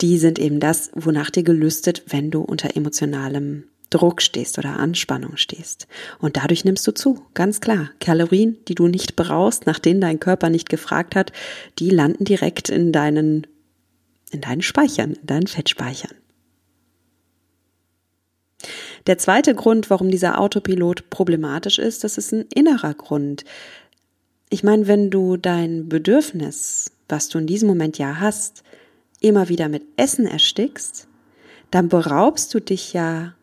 die 0.00 0.18
sind 0.18 0.38
eben 0.38 0.60
das, 0.60 0.90
wonach 0.94 1.30
dir 1.30 1.42
gelüstet, 1.42 2.04
wenn 2.08 2.30
du 2.30 2.40
unter 2.40 2.76
emotionalem 2.76 3.64
Druck 3.90 4.20
stehst 4.20 4.58
oder 4.58 4.78
Anspannung 4.78 5.36
stehst. 5.36 5.86
Und 6.18 6.36
dadurch 6.36 6.64
nimmst 6.64 6.86
du 6.86 6.92
zu, 6.92 7.24
ganz 7.34 7.60
klar. 7.60 7.90
Kalorien, 8.00 8.58
die 8.68 8.74
du 8.74 8.88
nicht 8.88 9.16
brauchst, 9.16 9.66
nach 9.66 9.78
denen 9.78 10.00
dein 10.00 10.20
Körper 10.20 10.50
nicht 10.50 10.68
gefragt 10.68 11.14
hat, 11.14 11.32
die 11.78 11.90
landen 11.90 12.24
direkt 12.24 12.68
in 12.68 12.92
deinen, 12.92 13.46
in 14.32 14.40
deinen 14.40 14.62
Speichern, 14.62 15.12
in 15.12 15.26
deinen 15.26 15.46
Fettspeichern. 15.46 16.14
Der 19.06 19.18
zweite 19.18 19.54
Grund, 19.54 19.88
warum 19.88 20.10
dieser 20.10 20.40
Autopilot 20.40 21.08
problematisch 21.10 21.78
ist, 21.78 22.02
das 22.02 22.18
ist 22.18 22.32
ein 22.32 22.46
innerer 22.52 22.94
Grund. 22.94 23.44
Ich 24.48 24.62
meine, 24.62 24.86
wenn 24.86 25.10
du 25.10 25.36
dein 25.36 25.88
Bedürfnis, 25.88 26.92
was 27.08 27.28
du 27.28 27.38
in 27.38 27.46
diesem 27.46 27.68
Moment 27.68 27.98
ja 27.98 28.20
hast, 28.20 28.62
immer 29.20 29.48
wieder 29.48 29.68
mit 29.68 29.82
Essen 29.96 30.26
erstickst, 30.26 31.08
dann 31.70 31.88
beraubst 31.88 32.54
du 32.54 32.60
dich 32.60 32.92
ja 32.92 33.34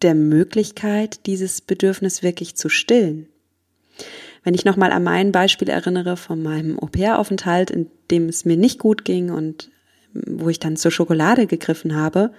der 0.00 0.14
Möglichkeit, 0.14 1.26
dieses 1.26 1.60
Bedürfnis 1.60 2.22
wirklich 2.22 2.56
zu 2.56 2.68
stillen. 2.68 3.28
Wenn 4.42 4.54
ich 4.54 4.64
nochmal 4.64 4.90
an 4.90 5.04
mein 5.04 5.32
Beispiel 5.32 5.68
erinnere 5.68 6.16
von 6.16 6.42
meinem 6.42 6.78
Au-pair-Aufenthalt, 6.78 7.70
in 7.70 7.88
dem 8.10 8.28
es 8.28 8.44
mir 8.44 8.56
nicht 8.56 8.78
gut 8.78 9.04
ging 9.04 9.30
und 9.30 9.70
wo 10.14 10.48
ich 10.48 10.58
dann 10.58 10.76
zur 10.76 10.90
Schokolade 10.90 11.46
gegriffen 11.46 11.94
habe, 11.94 12.32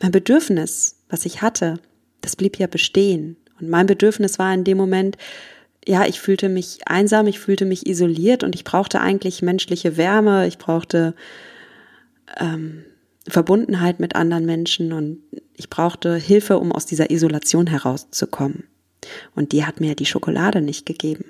mein 0.00 0.12
Bedürfnis, 0.12 0.96
was 1.08 1.26
ich 1.26 1.42
hatte, 1.42 1.80
das 2.20 2.36
blieb 2.36 2.58
ja 2.58 2.66
bestehen. 2.66 3.36
Und 3.60 3.68
mein 3.68 3.86
Bedürfnis 3.86 4.38
war 4.38 4.54
in 4.54 4.64
dem 4.64 4.78
Moment, 4.78 5.16
ja, 5.86 6.06
ich 6.06 6.20
fühlte 6.20 6.48
mich 6.48 6.80
einsam, 6.86 7.26
ich 7.26 7.40
fühlte 7.40 7.64
mich 7.64 7.86
isoliert 7.86 8.44
und 8.44 8.54
ich 8.54 8.64
brauchte 8.64 9.00
eigentlich 9.00 9.42
menschliche 9.42 9.96
Wärme, 9.96 10.46
ich 10.46 10.58
brauchte 10.58 11.14
ähm, 12.38 12.84
Verbundenheit 13.26 14.00
mit 14.00 14.14
anderen 14.14 14.46
Menschen 14.46 14.92
und 14.92 15.22
ich 15.56 15.70
brauchte 15.70 16.16
Hilfe, 16.16 16.58
um 16.58 16.72
aus 16.72 16.86
dieser 16.86 17.10
Isolation 17.10 17.66
herauszukommen. 17.66 18.64
Und 19.34 19.52
die 19.52 19.64
hat 19.64 19.80
mir 19.80 19.94
die 19.94 20.06
Schokolade 20.06 20.60
nicht 20.60 20.84
gegeben. 20.84 21.24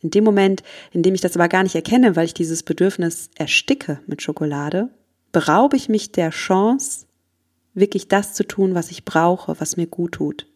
In 0.00 0.10
dem 0.10 0.24
Moment, 0.24 0.62
in 0.92 1.02
dem 1.02 1.14
ich 1.14 1.20
das 1.20 1.36
aber 1.36 1.48
gar 1.48 1.62
nicht 1.62 1.74
erkenne, 1.74 2.16
weil 2.16 2.26
ich 2.26 2.34
dieses 2.34 2.62
Bedürfnis 2.62 3.30
ersticke 3.36 4.00
mit 4.06 4.22
Schokolade, 4.22 4.90
beraube 5.32 5.76
ich 5.76 5.88
mich 5.88 6.12
der 6.12 6.30
Chance, 6.30 7.06
wirklich 7.74 8.08
das 8.08 8.34
zu 8.34 8.44
tun, 8.44 8.74
was 8.74 8.90
ich 8.90 9.04
brauche, 9.04 9.60
was 9.60 9.76
mir 9.76 9.86
gut 9.86 10.12
tut. 10.12 10.46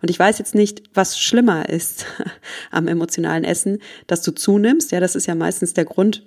Und 0.00 0.10
ich 0.10 0.18
weiß 0.18 0.38
jetzt 0.38 0.54
nicht, 0.54 0.82
was 0.94 1.18
schlimmer 1.18 1.68
ist 1.68 2.06
am 2.70 2.88
emotionalen 2.88 3.44
Essen, 3.44 3.78
dass 4.06 4.22
du 4.22 4.32
zunimmst. 4.32 4.92
Ja, 4.92 5.00
das 5.00 5.16
ist 5.16 5.26
ja 5.26 5.34
meistens 5.34 5.74
der 5.74 5.84
Grund, 5.84 6.26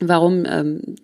warum, 0.00 0.44
ähm, 0.46 0.96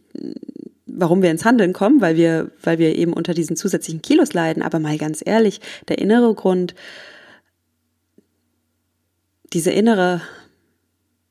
warum 0.86 1.22
wir 1.22 1.30
ins 1.30 1.44
Handeln 1.44 1.72
kommen, 1.72 2.00
weil 2.00 2.16
wir, 2.16 2.50
weil 2.62 2.78
wir 2.78 2.96
eben 2.96 3.12
unter 3.12 3.34
diesen 3.34 3.56
zusätzlichen 3.56 4.02
Kilos 4.02 4.32
leiden. 4.32 4.62
Aber 4.62 4.78
mal 4.78 4.96
ganz 4.98 5.22
ehrlich, 5.24 5.60
der 5.88 5.98
innere 5.98 6.34
Grund, 6.34 6.74
diese 9.52 9.70
innere 9.70 10.22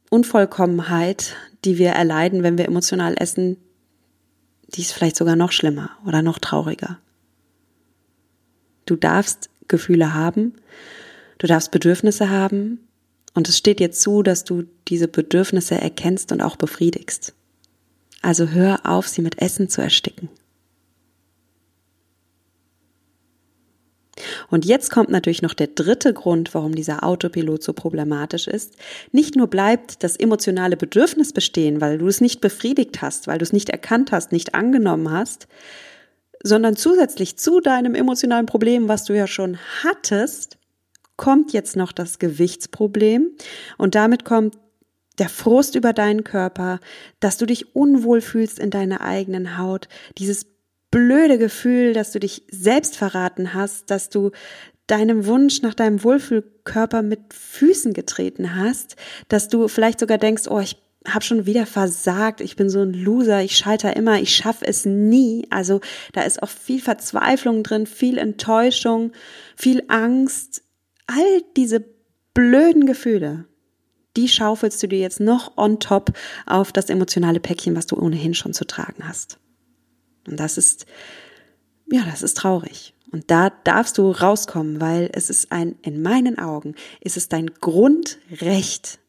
Unvollkommenheit, 0.10 1.36
die 1.66 1.78
wir 1.78 1.90
erleiden, 1.90 2.44
wenn 2.44 2.58
wir 2.58 2.66
emotional 2.66 3.16
essen, 3.18 3.58
die 4.76 4.82
ist 4.82 4.92
vielleicht 4.92 5.16
sogar 5.16 5.36
noch 5.36 5.52
schlimmer 5.52 5.92
oder 6.06 6.22
noch 6.22 6.40
trauriger. 6.40 7.00
Du 8.86 8.96
darfst 8.96 9.50
Gefühle 9.74 10.14
haben. 10.14 10.54
Du 11.40 11.48
darfst 11.48 11.72
Bedürfnisse 11.72 12.30
haben. 12.30 12.80
Und 13.34 13.50
es 13.50 13.58
steht 13.58 13.80
dir 13.80 13.92
zu, 13.92 14.22
dass 14.22 14.44
du 14.44 14.66
diese 14.88 15.08
Bedürfnisse 15.08 15.74
erkennst 15.76 16.32
und 16.32 16.42
auch 16.42 16.56
befriedigst. 16.56 17.34
Also 18.22 18.50
hör 18.50 18.82
auf, 18.86 19.08
sie 19.08 19.24
mit 19.24 19.42
Essen 19.42 19.68
zu 19.70 19.82
ersticken. 19.82 20.30
Und 24.50 24.66
jetzt 24.66 24.92
kommt 24.92 25.10
natürlich 25.10 25.42
noch 25.42 25.56
der 25.56 25.68
dritte 25.68 26.14
Grund, 26.14 26.54
warum 26.54 26.76
dieser 26.76 27.04
Autopilot 27.04 27.64
so 27.64 27.74
problematisch 27.74 28.48
ist. 28.48 28.76
Nicht 29.12 29.36
nur 29.36 29.48
bleibt 29.48 30.04
das 30.04 30.16
emotionale 30.16 30.78
Bedürfnis 30.78 31.34
bestehen, 31.34 31.82
weil 31.82 31.98
du 31.98 32.08
es 32.08 32.22
nicht 32.22 32.40
befriedigt 32.40 33.02
hast, 33.02 33.26
weil 33.26 33.40
du 33.40 33.44
es 33.44 33.52
nicht 33.54 33.70
erkannt 33.70 34.12
hast, 34.12 34.32
nicht 34.32 34.54
angenommen 34.54 35.10
hast, 35.10 35.48
sondern 36.44 36.76
zusätzlich 36.76 37.38
zu 37.38 37.62
deinem 37.62 37.96
emotionalen 37.96 38.46
Problem, 38.46 38.88
was 38.88 39.06
du 39.06 39.16
ja 39.16 39.28
schon 39.28 39.58
hattest, 39.82 40.58
kommt 41.16 41.54
jetzt 41.54 41.76
noch 41.76 41.92
das 41.92 42.20
Gewichtsproblem. 42.20 43.32
Und 43.78 43.96
damit 43.96 44.26
kommt 44.26 44.58
der 45.20 45.30
Frust 45.30 45.76
über 45.76 45.94
deinen 45.94 46.24
Körper, 46.24 46.80
dass 47.20 47.38
du 47.38 47.46
dich 47.46 47.76
unwohl 47.76 48.22
fühlst 48.22 48.60
in 48.60 48.72
deiner 48.72 49.02
eigenen 49.02 49.58
Haut, 49.58 49.88
dieses 50.18 50.48
blöde 50.92 51.38
Gefühl, 51.38 51.94
dass 51.94 52.12
du 52.12 52.20
dich 52.20 52.44
selbst 52.52 52.98
verraten 52.98 53.54
hast, 53.54 53.90
dass 53.90 54.10
du 54.10 54.32
deinem 54.88 55.26
Wunsch 55.26 55.62
nach 55.62 55.74
deinem 55.74 56.04
Wohlfühlkörper 56.04 57.02
mit 57.02 57.34
Füßen 57.34 57.94
getreten 57.94 58.56
hast, 58.56 58.96
dass 59.28 59.48
du 59.48 59.68
vielleicht 59.68 60.00
sogar 60.00 60.18
denkst, 60.18 60.44
oh, 60.50 60.60
ich 60.60 60.78
habe 61.08 61.24
schon 61.24 61.46
wieder 61.46 61.66
versagt, 61.66 62.42
ich 62.42 62.56
bin 62.56 62.70
so 62.70 62.82
ein 62.82 62.94
Loser, 62.94 63.42
ich 63.42 63.58
scheitere 63.58 63.94
immer, 63.94 64.22
ich 64.22 64.36
schaffe 64.36 64.66
es 64.66 64.86
nie. 64.86 65.48
Also 65.50 65.82
da 66.14 66.22
ist 66.22 66.42
auch 66.42 66.50
viel 66.50 66.82
Verzweiflung 66.82 67.64
drin, 67.64 67.88
viel 67.88 68.18
Enttäuschung, 68.18 69.12
viel 69.56 69.84
Angst. 69.88 70.64
All 71.08 71.42
diese 71.58 71.84
blöden 72.34 72.86
Gefühle, 72.86 73.46
die 74.16 74.28
schaufelst 74.28 74.82
du 74.82 74.88
dir 74.88 75.00
jetzt 75.00 75.20
noch 75.20 75.58
on 75.58 75.80
top 75.80 76.14
auf 76.46 76.72
das 76.72 76.90
emotionale 76.90 77.40
Päckchen, 77.40 77.76
was 77.76 77.88
du 77.88 77.98
ohnehin 77.98 78.34
schon 78.34 78.54
zu 78.54 78.66
tragen 78.66 79.08
hast. 79.08 79.40
Und 80.28 80.40
das 80.40 80.58
ist, 80.58 80.86
ja, 81.92 82.04
das 82.06 82.22
ist 82.22 82.38
traurig. 82.38 82.94
Und 83.12 83.30
da 83.30 83.52
darfst 83.64 83.98
du 83.98 84.10
rauskommen, 84.10 84.82
weil 84.82 85.10
es 85.14 85.30
ist 85.30 85.52
ein, 85.52 85.76
in 85.84 86.02
meinen 86.02 86.40
Augen, 86.40 86.76
ist 87.00 87.18
es 87.18 87.30
dein 87.30 87.52
Grundrecht, 87.62 89.00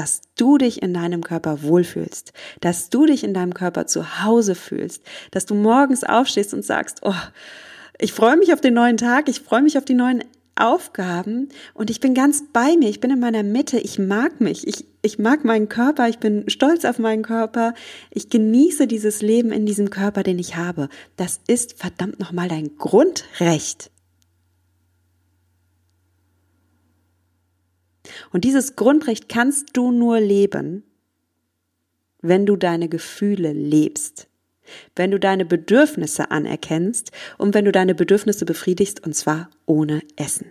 dass 0.00 0.22
du 0.34 0.56
dich 0.56 0.80
in 0.80 0.94
deinem 0.94 1.22
Körper 1.22 1.62
wohlfühlst, 1.62 2.32
dass 2.62 2.88
du 2.88 3.04
dich 3.04 3.22
in 3.22 3.34
deinem 3.34 3.52
Körper 3.52 3.86
zu 3.86 4.24
Hause 4.24 4.54
fühlst, 4.54 5.02
dass 5.30 5.44
du 5.44 5.54
morgens 5.54 6.04
aufstehst 6.04 6.54
und 6.54 6.64
sagst, 6.64 7.00
oh, 7.02 7.12
ich 7.98 8.14
freue 8.14 8.38
mich 8.38 8.54
auf 8.54 8.62
den 8.62 8.72
neuen 8.72 8.96
Tag, 8.96 9.28
ich 9.28 9.40
freue 9.40 9.60
mich 9.60 9.76
auf 9.76 9.84
die 9.84 9.92
neuen 9.92 10.24
Aufgaben 10.56 11.50
und 11.74 11.90
ich 11.90 12.00
bin 12.00 12.14
ganz 12.14 12.44
bei 12.50 12.78
mir, 12.78 12.88
ich 12.88 13.00
bin 13.00 13.10
in 13.10 13.20
meiner 13.20 13.42
Mitte, 13.42 13.78
ich 13.78 13.98
mag 13.98 14.40
mich, 14.40 14.66
ich, 14.66 14.86
ich 15.02 15.18
mag 15.18 15.44
meinen 15.44 15.68
Körper, 15.68 16.08
ich 16.08 16.18
bin 16.18 16.48
stolz 16.48 16.86
auf 16.86 16.98
meinen 16.98 17.22
Körper, 17.22 17.74
ich 18.10 18.30
genieße 18.30 18.86
dieses 18.86 19.20
Leben 19.20 19.52
in 19.52 19.66
diesem 19.66 19.90
Körper, 19.90 20.22
den 20.22 20.38
ich 20.38 20.56
habe. 20.56 20.88
Das 21.18 21.40
ist 21.46 21.78
verdammt 21.78 22.18
nochmal 22.20 22.48
dein 22.48 22.78
Grundrecht. 22.78 23.90
Und 28.32 28.44
dieses 28.44 28.76
Grundrecht 28.76 29.28
kannst 29.28 29.76
du 29.76 29.90
nur 29.90 30.20
leben, 30.20 30.84
wenn 32.22 32.46
du 32.46 32.56
deine 32.56 32.88
Gefühle 32.88 33.52
lebst, 33.52 34.28
wenn 34.96 35.10
du 35.10 35.18
deine 35.18 35.44
Bedürfnisse 35.44 36.30
anerkennst 36.30 37.12
und 37.38 37.54
wenn 37.54 37.64
du 37.64 37.72
deine 37.72 37.94
Bedürfnisse 37.94 38.44
befriedigst 38.44 39.04
und 39.04 39.14
zwar 39.14 39.50
ohne 39.66 40.02
Essen. 40.16 40.50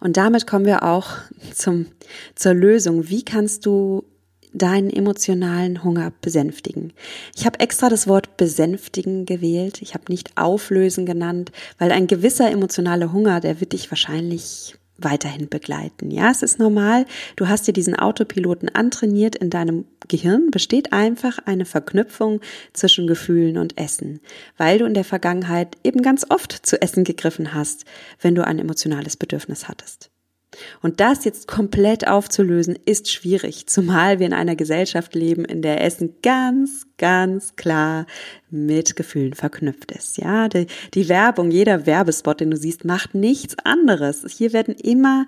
Und 0.00 0.16
damit 0.16 0.46
kommen 0.46 0.66
wir 0.66 0.84
auch 0.84 1.16
zum, 1.52 1.86
zur 2.34 2.54
Lösung. 2.54 3.08
Wie 3.08 3.24
kannst 3.24 3.66
du 3.66 4.04
deinen 4.52 4.90
emotionalen 4.90 5.84
Hunger 5.84 6.12
besänftigen. 6.20 6.92
Ich 7.36 7.46
habe 7.46 7.60
extra 7.60 7.88
das 7.88 8.06
Wort 8.06 8.36
besänftigen 8.36 9.26
gewählt. 9.26 9.82
Ich 9.82 9.94
habe 9.94 10.04
nicht 10.08 10.36
auflösen 10.36 11.06
genannt, 11.06 11.52
weil 11.78 11.92
ein 11.92 12.06
gewisser 12.06 12.50
emotionaler 12.50 13.12
Hunger, 13.12 13.40
der 13.40 13.60
wird 13.60 13.72
dich 13.72 13.90
wahrscheinlich 13.90 14.74
weiterhin 14.98 15.48
begleiten. 15.48 16.10
Ja, 16.10 16.30
es 16.30 16.42
ist 16.42 16.58
normal. 16.58 17.06
Du 17.36 17.48
hast 17.48 17.66
dir 17.66 17.72
diesen 17.72 17.94
Autopiloten 17.94 18.68
antrainiert. 18.68 19.36
In 19.36 19.48
deinem 19.48 19.86
Gehirn 20.08 20.50
besteht 20.50 20.92
einfach 20.92 21.38
eine 21.46 21.64
Verknüpfung 21.64 22.40
zwischen 22.72 23.06
Gefühlen 23.06 23.58
und 23.58 23.78
Essen, 23.78 24.20
weil 24.56 24.78
du 24.78 24.86
in 24.86 24.94
der 24.94 25.04
Vergangenheit 25.04 25.76
eben 25.84 26.02
ganz 26.02 26.26
oft 26.28 26.52
zu 26.52 26.82
Essen 26.82 27.04
gegriffen 27.04 27.54
hast, 27.54 27.84
wenn 28.20 28.34
du 28.34 28.44
ein 28.44 28.58
emotionales 28.58 29.16
Bedürfnis 29.16 29.68
hattest. 29.68 30.10
Und 30.80 31.00
das 31.00 31.24
jetzt 31.24 31.46
komplett 31.46 32.08
aufzulösen, 32.08 32.78
ist 32.86 33.10
schwierig, 33.10 33.66
zumal 33.66 34.18
wir 34.18 34.26
in 34.26 34.32
einer 34.32 34.56
Gesellschaft 34.56 35.14
leben, 35.14 35.44
in 35.44 35.60
der 35.62 35.82
Essen 35.84 36.14
ganz, 36.22 36.86
ganz 36.96 37.56
klar 37.56 38.06
mit 38.50 38.96
Gefühlen 38.96 39.34
verknüpft 39.34 39.92
ist. 39.92 40.16
Ja, 40.16 40.48
die, 40.48 40.66
die 40.94 41.08
Werbung, 41.08 41.50
jeder 41.50 41.86
Werbespot, 41.86 42.40
den 42.40 42.50
du 42.50 42.56
siehst, 42.56 42.84
macht 42.84 43.14
nichts 43.14 43.56
anderes. 43.62 44.24
Hier 44.28 44.52
werden 44.52 44.74
immer 44.74 45.26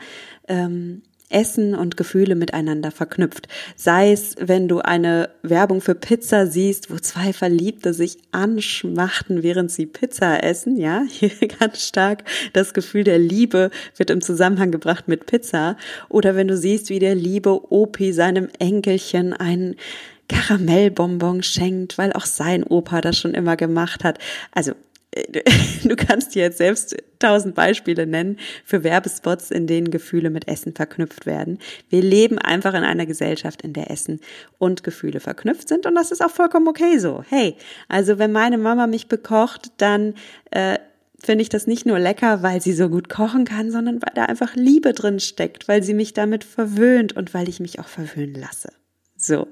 ähm, 0.48 1.02
Essen 1.30 1.74
und 1.74 1.96
Gefühle 1.96 2.34
miteinander 2.34 2.90
verknüpft. 2.90 3.48
Sei 3.76 4.12
es, 4.12 4.34
wenn 4.38 4.68
du 4.68 4.80
eine 4.80 5.30
Werbung 5.42 5.80
für 5.80 5.94
Pizza 5.94 6.46
siehst, 6.46 6.90
wo 6.90 6.96
zwei 6.96 7.32
Verliebte 7.32 7.94
sich 7.94 8.18
anschmachten, 8.32 9.42
während 9.42 9.70
sie 9.70 9.86
Pizza 9.86 10.42
essen, 10.42 10.76
ja, 10.76 11.04
hier 11.08 11.30
ganz 11.58 11.86
stark 11.86 12.24
das 12.52 12.74
Gefühl 12.74 13.04
der 13.04 13.18
Liebe 13.18 13.70
wird 13.96 14.10
im 14.10 14.20
Zusammenhang 14.20 14.70
gebracht 14.70 15.08
mit 15.08 15.26
Pizza. 15.26 15.76
Oder 16.08 16.36
wenn 16.36 16.48
du 16.48 16.56
siehst, 16.56 16.90
wie 16.90 16.98
der 16.98 17.14
liebe 17.14 17.72
Opi 17.72 18.12
seinem 18.12 18.48
Enkelchen 18.58 19.32
einen 19.32 19.76
Karamellbonbon 20.28 21.42
schenkt, 21.42 21.98
weil 21.98 22.12
auch 22.12 22.26
sein 22.26 22.62
Opa 22.62 23.00
das 23.00 23.18
schon 23.18 23.34
immer 23.34 23.56
gemacht 23.56 24.04
hat. 24.04 24.18
Also 24.52 24.72
du 25.84 25.96
kannst 25.96 26.34
jetzt 26.34 26.58
selbst 26.58 26.96
tausend 27.18 27.54
Beispiele 27.54 28.06
nennen 28.06 28.38
für 28.64 28.84
Werbespots, 28.84 29.50
in 29.50 29.66
denen 29.66 29.90
Gefühle 29.90 30.30
mit 30.30 30.46
Essen 30.46 30.74
verknüpft 30.74 31.26
werden. 31.26 31.58
Wir 31.88 32.02
leben 32.02 32.38
einfach 32.38 32.74
in 32.74 32.84
einer 32.84 33.06
Gesellschaft, 33.06 33.62
in 33.62 33.72
der 33.72 33.90
Essen 33.90 34.20
und 34.58 34.84
Gefühle 34.84 35.20
verknüpft 35.20 35.68
sind 35.68 35.86
und 35.86 35.94
das 35.94 36.12
ist 36.12 36.24
auch 36.24 36.30
vollkommen 36.30 36.68
okay 36.68 36.98
so. 36.98 37.24
Hey, 37.28 37.56
also 37.88 38.18
wenn 38.18 38.32
meine 38.32 38.58
Mama 38.58 38.86
mich 38.86 39.08
bekocht, 39.08 39.72
dann 39.78 40.14
äh, 40.50 40.78
finde 41.18 41.42
ich 41.42 41.48
das 41.48 41.66
nicht 41.66 41.86
nur 41.86 41.98
lecker, 41.98 42.42
weil 42.42 42.60
sie 42.60 42.72
so 42.72 42.88
gut 42.88 43.08
kochen 43.08 43.44
kann, 43.44 43.70
sondern 43.70 44.00
weil 44.02 44.14
da 44.14 44.24
einfach 44.24 44.54
Liebe 44.54 44.92
drin 44.92 45.20
steckt, 45.20 45.68
weil 45.68 45.82
sie 45.82 45.94
mich 45.94 46.14
damit 46.14 46.44
verwöhnt 46.44 47.16
und 47.16 47.34
weil 47.34 47.48
ich 47.48 47.60
mich 47.60 47.78
auch 47.78 47.88
verwöhnen 47.88 48.34
lasse. 48.34 48.70
So, 49.22 49.48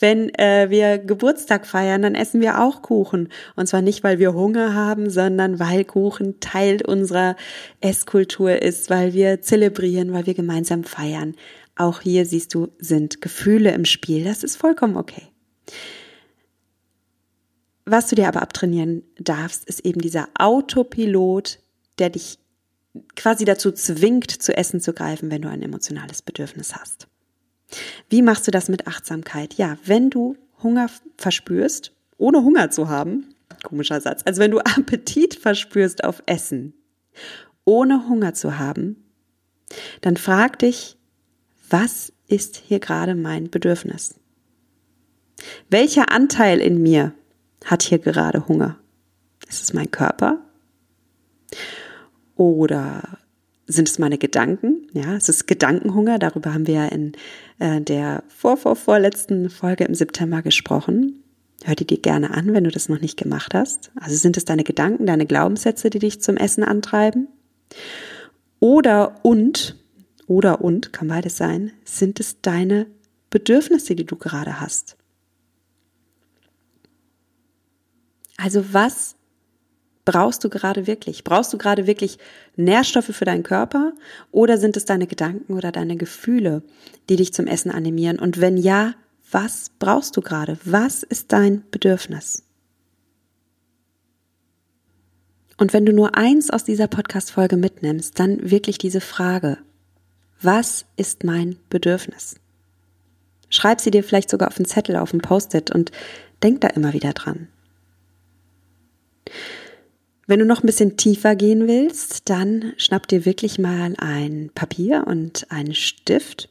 wenn 0.00 0.34
äh, 0.34 0.70
wir 0.70 0.98
Geburtstag 0.98 1.68
feiern, 1.68 2.02
dann 2.02 2.16
essen 2.16 2.40
wir 2.40 2.60
auch 2.60 2.82
Kuchen. 2.82 3.28
Und 3.54 3.68
zwar 3.68 3.80
nicht, 3.80 4.02
weil 4.02 4.18
wir 4.18 4.34
Hunger 4.34 4.74
haben, 4.74 5.08
sondern 5.08 5.60
weil 5.60 5.84
Kuchen 5.84 6.40
Teil 6.40 6.80
unserer 6.84 7.36
Esskultur 7.80 8.60
ist, 8.60 8.90
weil 8.90 9.14
wir 9.14 9.40
zelebrieren, 9.40 10.12
weil 10.12 10.26
wir 10.26 10.34
gemeinsam 10.34 10.82
feiern. 10.82 11.36
Auch 11.76 12.00
hier 12.00 12.26
siehst 12.26 12.54
du, 12.54 12.72
sind 12.80 13.20
Gefühle 13.20 13.70
im 13.70 13.84
Spiel. 13.84 14.24
Das 14.24 14.42
ist 14.42 14.56
vollkommen 14.56 14.96
okay. 14.96 15.22
Was 17.84 18.08
du 18.08 18.16
dir 18.16 18.26
aber 18.26 18.42
abtrainieren 18.42 19.04
darfst, 19.16 19.64
ist 19.64 19.86
eben 19.86 20.00
dieser 20.00 20.28
Autopilot, 20.36 21.60
der 22.00 22.10
dich 22.10 22.40
quasi 23.14 23.44
dazu 23.44 23.70
zwingt, 23.70 24.30
zu 24.30 24.56
essen 24.56 24.80
zu 24.80 24.92
greifen, 24.92 25.30
wenn 25.30 25.42
du 25.42 25.48
ein 25.48 25.62
emotionales 25.62 26.20
Bedürfnis 26.20 26.74
hast. 26.74 27.06
Wie 28.08 28.22
machst 28.22 28.46
du 28.46 28.50
das 28.50 28.68
mit 28.68 28.86
Achtsamkeit? 28.86 29.54
Ja, 29.54 29.76
wenn 29.84 30.10
du 30.10 30.36
Hunger 30.62 30.88
verspürst, 31.16 31.92
ohne 32.16 32.42
Hunger 32.42 32.70
zu 32.70 32.88
haben, 32.88 33.34
komischer 33.62 34.00
Satz, 34.00 34.22
also 34.24 34.40
wenn 34.40 34.50
du 34.50 34.58
Appetit 34.64 35.34
verspürst 35.34 36.04
auf 36.04 36.22
Essen, 36.26 36.74
ohne 37.64 38.08
Hunger 38.08 38.34
zu 38.34 38.58
haben, 38.58 39.04
dann 40.00 40.16
frag 40.16 40.58
dich, 40.58 40.96
was 41.68 42.12
ist 42.28 42.56
hier 42.56 42.78
gerade 42.78 43.14
mein 43.14 43.50
Bedürfnis? 43.50 44.14
Welcher 45.70 46.10
Anteil 46.12 46.60
in 46.60 46.82
mir 46.82 47.12
hat 47.64 47.82
hier 47.82 47.98
gerade 47.98 48.46
Hunger? 48.48 48.78
Ist 49.48 49.62
es 49.62 49.72
mein 49.72 49.90
Körper? 49.90 50.38
Oder 52.36 53.18
sind 53.66 53.88
es 53.88 53.98
meine 53.98 54.18
Gedanken? 54.18 54.86
Ja, 54.92 55.16
es 55.16 55.28
ist 55.28 55.46
Gedankenhunger. 55.46 56.18
Darüber 56.18 56.52
haben 56.52 56.66
wir 56.66 56.74
ja 56.74 56.86
in 56.86 57.12
äh, 57.58 57.80
der 57.80 58.22
vorvorvorletzten 58.28 59.50
Folge 59.50 59.84
im 59.84 59.94
September 59.94 60.42
gesprochen. 60.42 61.22
Hör 61.64 61.74
die 61.74 61.86
dir 61.86 61.98
gerne 61.98 62.32
an, 62.32 62.52
wenn 62.52 62.64
du 62.64 62.70
das 62.70 62.88
noch 62.88 63.00
nicht 63.00 63.16
gemacht 63.16 63.54
hast. 63.54 63.90
Also 63.96 64.16
sind 64.16 64.36
es 64.36 64.44
deine 64.44 64.64
Gedanken, 64.64 65.06
deine 65.06 65.26
Glaubenssätze, 65.26 65.88
die 65.88 65.98
dich 65.98 66.20
zum 66.20 66.36
Essen 66.36 66.62
antreiben? 66.62 67.28
Oder 68.60 69.20
und, 69.22 69.76
oder 70.26 70.60
und, 70.60 70.92
kann 70.92 71.08
beides 71.08 71.36
sein, 71.36 71.72
sind 71.84 72.20
es 72.20 72.40
deine 72.42 72.86
Bedürfnisse, 73.30 73.94
die 73.94 74.04
du 74.04 74.16
gerade 74.16 74.60
hast? 74.60 74.96
Also 78.36 78.72
was 78.72 79.16
brauchst 80.04 80.44
du 80.44 80.48
gerade 80.48 80.86
wirklich? 80.86 81.24
Brauchst 81.24 81.52
du 81.52 81.58
gerade 81.58 81.86
wirklich 81.86 82.18
Nährstoffe 82.56 83.14
für 83.14 83.24
deinen 83.24 83.42
Körper 83.42 83.92
oder 84.30 84.58
sind 84.58 84.76
es 84.76 84.84
deine 84.84 85.06
Gedanken 85.06 85.54
oder 85.54 85.72
deine 85.72 85.96
Gefühle, 85.96 86.62
die 87.08 87.16
dich 87.16 87.32
zum 87.32 87.46
Essen 87.46 87.70
animieren? 87.70 88.18
Und 88.18 88.40
wenn 88.40 88.56
ja, 88.56 88.94
was 89.30 89.70
brauchst 89.78 90.16
du 90.16 90.20
gerade? 90.20 90.58
Was 90.64 91.02
ist 91.02 91.32
dein 91.32 91.64
Bedürfnis? 91.70 92.44
Und 95.56 95.72
wenn 95.72 95.86
du 95.86 95.92
nur 95.92 96.16
eins 96.16 96.50
aus 96.50 96.64
dieser 96.64 96.88
Podcast-Folge 96.88 97.56
mitnimmst, 97.56 98.18
dann 98.18 98.50
wirklich 98.50 98.78
diese 98.78 99.00
Frage. 99.00 99.58
Was 100.40 100.84
ist 100.96 101.24
mein 101.24 101.56
Bedürfnis? 101.70 102.36
Schreib 103.48 103.80
sie 103.80 103.92
dir 103.92 104.02
vielleicht 104.02 104.30
sogar 104.30 104.48
auf 104.48 104.56
einen 104.56 104.66
Zettel, 104.66 104.96
auf 104.96 105.12
einen 105.12 105.22
Post-it 105.22 105.70
und 105.70 105.92
denk 106.42 106.60
da 106.60 106.68
immer 106.68 106.92
wieder 106.92 107.12
dran. 107.12 107.48
Wenn 110.26 110.38
du 110.38 110.46
noch 110.46 110.62
ein 110.62 110.66
bisschen 110.66 110.96
tiefer 110.96 111.36
gehen 111.36 111.68
willst, 111.68 112.30
dann 112.30 112.72
schnapp 112.76 113.06
dir 113.08 113.24
wirklich 113.24 113.58
mal 113.58 113.94
ein 113.98 114.50
Papier 114.54 115.04
und 115.06 115.50
einen 115.50 115.74
Stift 115.74 116.48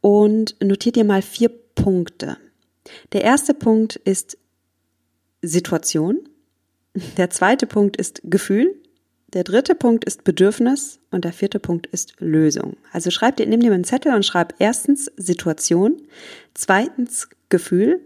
und 0.00 0.56
notier 0.62 0.92
dir 0.92 1.04
mal 1.04 1.22
vier 1.22 1.50
Punkte. 1.74 2.38
Der 3.12 3.22
erste 3.22 3.54
Punkt 3.54 3.96
ist 3.96 4.38
Situation. 5.42 6.20
Der 7.16 7.30
zweite 7.30 7.66
Punkt 7.66 7.96
ist 7.96 8.22
Gefühl. 8.24 8.74
Der 9.34 9.44
dritte 9.44 9.74
Punkt 9.74 10.04
ist 10.04 10.24
Bedürfnis 10.24 11.00
und 11.10 11.24
der 11.24 11.32
vierte 11.32 11.58
Punkt 11.58 11.86
ist 11.88 12.14
Lösung. 12.20 12.76
Also 12.92 13.10
schreib 13.10 13.36
dir, 13.36 13.46
nimm 13.46 13.60
dir 13.60 13.72
einen 13.72 13.84
Zettel 13.84 14.14
und 14.14 14.24
schreib 14.24 14.54
erstens 14.60 15.10
Situation, 15.16 16.00
zweitens 16.54 17.28
Gefühl, 17.48 18.00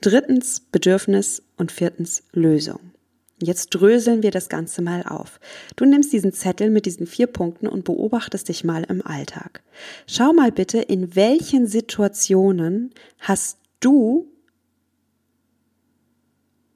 drittens 0.00 0.60
Bedürfnis 0.60 1.42
und 1.58 1.70
viertens 1.70 2.22
Lösung. 2.32 2.93
Jetzt 3.42 3.70
dröseln 3.70 4.22
wir 4.22 4.30
das 4.30 4.48
Ganze 4.48 4.80
mal 4.80 5.02
auf. 5.02 5.40
Du 5.76 5.84
nimmst 5.84 6.12
diesen 6.12 6.32
Zettel 6.32 6.70
mit 6.70 6.86
diesen 6.86 7.06
vier 7.06 7.26
Punkten 7.26 7.66
und 7.66 7.84
beobachtest 7.84 8.48
dich 8.48 8.62
mal 8.62 8.84
im 8.84 9.04
Alltag. 9.04 9.62
Schau 10.06 10.32
mal 10.32 10.52
bitte, 10.52 10.78
in 10.78 11.16
welchen 11.16 11.66
Situationen 11.66 12.90
hast 13.18 13.58
du 13.80 14.28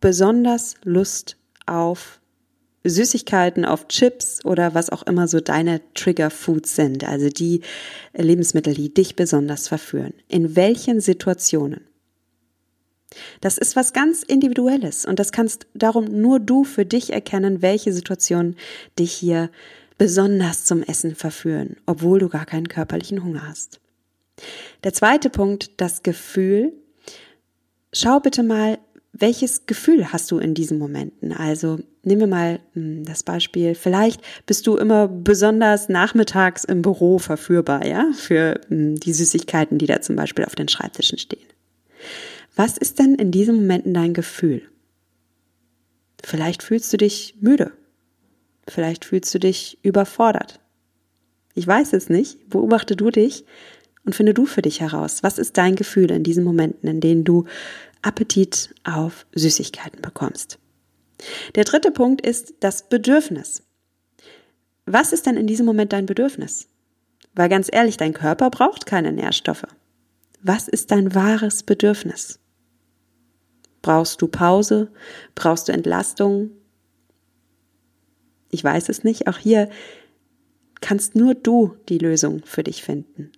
besonders 0.01 0.75
Lust 0.85 1.37
auf 1.67 2.21
Süßigkeiten, 2.85 3.65
auf 3.65 3.89
Chips 3.89 4.45
oder 4.45 4.75
was 4.75 4.91
auch 4.91 5.03
immer 5.05 5.29
so 5.29 5.41
deine 5.41 5.81
Trigger 5.95 6.31
Foods 6.31 6.77
sind, 6.77 7.05
also 7.05 7.29
die 7.29 7.63
Lebensmittel, 8.15 8.75
die 8.75 8.93
dich 8.93 9.17
besonders 9.17 9.69
verführen. 9.69 10.15
In 10.29 10.57
welchen 10.57 11.01
Situationen? 11.01 11.88
Das 13.41 13.59
ist 13.59 13.77
was 13.77 13.93
ganz 13.93 14.23
Individuelles 14.23 15.05
und 15.07 15.19
das 15.19 15.33
kannst 15.33 15.67
darum 15.75 16.21
nur 16.21 16.41
du 16.41 16.65
für 16.65 16.85
dich 16.85 17.13
erkennen, 17.13 17.63
welche 17.63 17.93
Situationen 17.93 18.57
dich 18.99 19.13
hier 19.13 19.51
besonders 19.97 20.65
zum 20.65 20.83
Essen 20.83 21.15
verführen, 21.15 21.77
obwohl 21.87 22.19
du 22.21 22.29
gar 22.29 22.47
keinen 22.47 22.69
körperlichen 22.69 23.25
Hunger 23.25 23.49
hast. 23.49 23.81
Der 24.85 24.93
zweite 24.93 25.31
Punkt, 25.31 25.81
das 25.81 26.03
Gefühl. 26.03 26.73
Schau 27.93 28.21
bitte 28.21 28.43
mal, 28.43 28.79
welches 29.13 29.67
Gefühl 29.67 30.13
hast 30.13 30.31
du 30.31 30.39
in 30.39 30.55
diesen 30.55 30.79
Momenten? 30.79 31.33
Also 31.33 31.79
nehmen 32.03 32.21
wir 32.21 32.27
mal 32.29 32.61
hm, 32.75 33.05
das 33.05 33.23
Beispiel, 33.23 33.75
vielleicht 33.75 34.21
bist 34.47 34.67
du 34.67 34.77
immer 34.77 35.09
besonders 35.09 35.89
nachmittags 35.89 36.65
im 36.65 36.83
Büro 36.83 37.19
verführbar, 37.19 37.87
ja, 37.87 38.11
für 38.15 38.61
hm, 38.69 38.97
die 38.97 39.13
Süßigkeiten, 39.13 39.79
die 39.79 39.87
da 39.87 40.01
zum 40.01 40.15
Beispiel 40.15 40.45
auf 40.45 40.55
den 40.55 40.69
Schreibtischen 40.69 41.19
stehen. 41.19 41.47
Was 42.59 42.77
ist 42.77 42.99
denn 42.99 43.15
in 43.15 43.31
diesen 43.31 43.55
Momenten 43.55 43.95
dein 43.95 44.15
Gefühl? 44.15 44.63
Vielleicht 46.25 46.65
fühlst 46.65 46.93
du 46.93 46.97
dich 46.97 47.37
müde. 47.41 47.71
Vielleicht 48.67 49.05
fühlst 49.05 49.33
du 49.33 49.39
dich 49.39 49.79
überfordert. 49.83 50.59
Ich 51.55 51.65
weiß 51.65 51.93
es 51.93 52.09
nicht. 52.09 52.51
Beobachte 52.51 52.97
du 52.97 53.13
dich 53.13 53.45
und 54.05 54.17
finde 54.17 54.35
du 54.35 54.45
für 54.45 54.61
dich 54.61 54.81
heraus, 54.81 55.23
was 55.23 55.39
ist 55.39 55.57
dein 55.57 55.77
Gefühl 55.77 56.11
in 56.11 56.25
diesen 56.25 56.43
Momenten, 56.43 56.89
in 56.89 57.01
denen 57.01 57.23
du 57.23 57.45
Appetit 58.03 58.75
auf 58.83 59.25
Süßigkeiten 59.37 60.03
bekommst. 60.03 60.59
Der 61.55 61.63
dritte 61.63 61.93
Punkt 61.93 62.27
ist 62.27 62.55
das 62.59 62.89
Bedürfnis. 62.89 63.63
Was 64.85 65.13
ist 65.13 65.27
denn 65.27 65.37
in 65.37 65.47
diesem 65.47 65.65
Moment 65.65 65.93
dein 65.93 66.07
Bedürfnis? 66.07 66.67
Weil 67.37 67.51
ganz 67.51 67.69
ehrlich, 67.71 67.99
dein 67.99 68.15
Körper 68.15 68.51
braucht 68.51 68.85
keine 68.85 69.13
Nährstoffe. 69.13 69.69
Was 70.43 70.67
ist 70.67 70.91
dein 70.91 71.15
wahres 71.15 71.63
Bedürfnis? 71.63 72.41
Brauchst 73.83 74.21
du 74.23 74.29
Pause? 74.29 74.91
Brauchst 75.35 75.69
du 75.69 75.73
Entlastung? 75.73 76.51
Ich 78.51 78.65
weiß 78.65 78.89
es 78.89 79.05
nicht. 79.05 79.27
Auch 79.27 79.39
hier 79.39 79.69
kannst 80.81 81.15
nur 81.15 81.35
du 81.35 81.77
die 81.89 81.99
Lösung 81.99 82.43
für 82.45 82.63
dich 82.63 82.83
finden. 82.83 83.33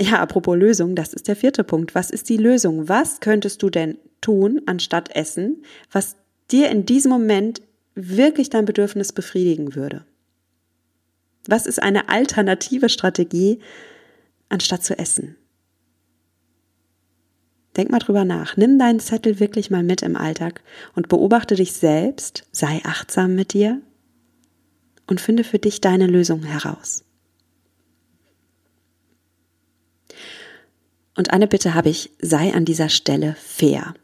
Ja, 0.00 0.20
apropos 0.20 0.56
Lösung, 0.56 0.94
das 0.94 1.12
ist 1.12 1.26
der 1.26 1.36
vierte 1.36 1.64
Punkt. 1.64 1.94
Was 1.94 2.10
ist 2.10 2.28
die 2.28 2.36
Lösung? 2.36 2.88
Was 2.88 3.20
könntest 3.20 3.62
du 3.62 3.70
denn 3.70 3.98
tun, 4.20 4.62
anstatt 4.66 5.14
essen, 5.14 5.64
was 5.90 6.16
dir 6.50 6.70
in 6.70 6.86
diesem 6.86 7.10
Moment 7.10 7.62
wirklich 7.94 8.48
dein 8.48 8.64
Bedürfnis 8.64 9.12
befriedigen 9.12 9.74
würde? 9.74 10.04
Was 11.46 11.66
ist 11.66 11.82
eine 11.82 12.08
alternative 12.08 12.88
Strategie, 12.88 13.60
anstatt 14.48 14.84
zu 14.84 14.98
essen? 14.98 15.36
Denk 17.76 17.90
mal 17.90 17.98
drüber 17.98 18.24
nach. 18.24 18.56
Nimm 18.56 18.78
deinen 18.78 19.00
Zettel 19.00 19.40
wirklich 19.40 19.70
mal 19.70 19.82
mit 19.82 20.02
im 20.02 20.16
Alltag 20.16 20.62
und 20.94 21.08
beobachte 21.08 21.54
dich 21.54 21.72
selbst, 21.72 22.44
sei 22.50 22.80
achtsam 22.84 23.34
mit 23.34 23.52
dir 23.52 23.80
und 25.06 25.20
finde 25.20 25.44
für 25.44 25.58
dich 25.58 25.80
deine 25.80 26.06
Lösung 26.06 26.42
heraus. 26.42 27.04
Und 31.16 31.32
eine 31.32 31.48
Bitte 31.48 31.74
habe 31.74 31.88
ich, 31.88 32.10
sei 32.20 32.54
an 32.54 32.64
dieser 32.64 32.88
Stelle 32.88 33.34
fair. 33.38 33.94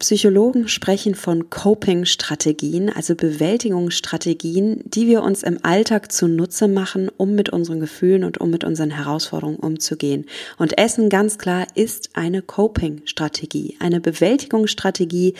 Psychologen 0.00 0.66
sprechen 0.66 1.14
von 1.14 1.50
Coping-Strategien, 1.50 2.88
also 2.88 3.14
Bewältigungsstrategien, 3.14 4.80
die 4.86 5.06
wir 5.06 5.22
uns 5.22 5.42
im 5.42 5.62
Alltag 5.62 6.10
zunutze 6.10 6.68
machen, 6.68 7.10
um 7.18 7.34
mit 7.34 7.50
unseren 7.50 7.80
Gefühlen 7.80 8.24
und 8.24 8.38
um 8.38 8.48
mit 8.48 8.64
unseren 8.64 8.90
Herausforderungen 8.90 9.58
umzugehen. 9.58 10.24
Und 10.56 10.78
Essen 10.78 11.10
ganz 11.10 11.36
klar 11.36 11.66
ist 11.74 12.10
eine 12.14 12.40
Coping-Strategie, 12.40 13.76
eine 13.78 14.00
Bewältigungsstrategie, 14.00 15.34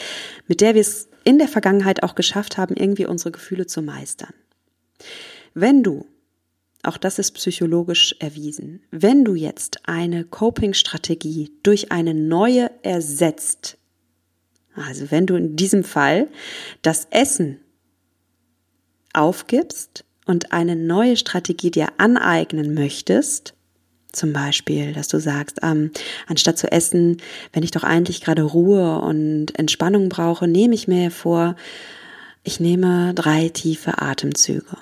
mit 0.46 0.60
der 0.60 0.74
wir 0.74 0.82
es 0.82 1.08
in 1.24 1.38
der 1.38 1.48
Vergangenheit 1.48 2.02
auch 2.02 2.14
geschafft 2.14 2.58
haben, 2.58 2.76
irgendwie 2.76 3.06
unsere 3.06 3.30
Gefühle 3.30 3.66
zu 3.66 3.80
meistern. 3.80 4.34
Wenn 5.54 5.82
du 5.82 6.04
auch 6.82 6.96
das 6.96 7.18
ist 7.18 7.32
psychologisch 7.32 8.14
erwiesen. 8.20 8.82
Wenn 8.90 9.22
du 9.22 9.34
jetzt 9.34 9.80
eine 9.84 10.24
Coping-Strategie 10.24 11.52
durch 11.62 11.92
eine 11.92 12.14
neue 12.14 12.70
ersetzt, 12.82 13.76
also 14.74 15.10
wenn 15.10 15.26
du 15.26 15.36
in 15.36 15.56
diesem 15.56 15.84
Fall 15.84 16.28
das 16.82 17.06
Essen 17.10 17.60
aufgibst 19.12 20.04
und 20.26 20.52
eine 20.52 20.76
neue 20.76 21.16
Strategie 21.16 21.70
dir 21.70 21.88
aneignen 21.98 22.74
möchtest, 22.74 23.54
zum 24.12 24.32
Beispiel, 24.32 24.92
dass 24.92 25.08
du 25.08 25.20
sagst, 25.20 25.58
ähm, 25.62 25.92
anstatt 26.26 26.58
zu 26.58 26.70
essen, 26.70 27.18
wenn 27.52 27.62
ich 27.62 27.70
doch 27.70 27.84
eigentlich 27.84 28.20
gerade 28.20 28.42
Ruhe 28.42 29.00
und 29.00 29.56
Entspannung 29.58 30.08
brauche, 30.08 30.48
nehme 30.48 30.74
ich 30.74 30.88
mir 30.88 31.10
vor, 31.10 31.56
ich 32.42 32.58
nehme 32.58 33.14
drei 33.14 33.48
tiefe 33.48 34.00
Atemzüge. 34.00 34.76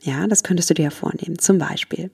Ja, 0.00 0.26
das 0.26 0.42
könntest 0.42 0.70
du 0.70 0.74
dir 0.74 0.90
vornehmen, 0.90 1.38
zum 1.38 1.58
Beispiel. 1.58 2.10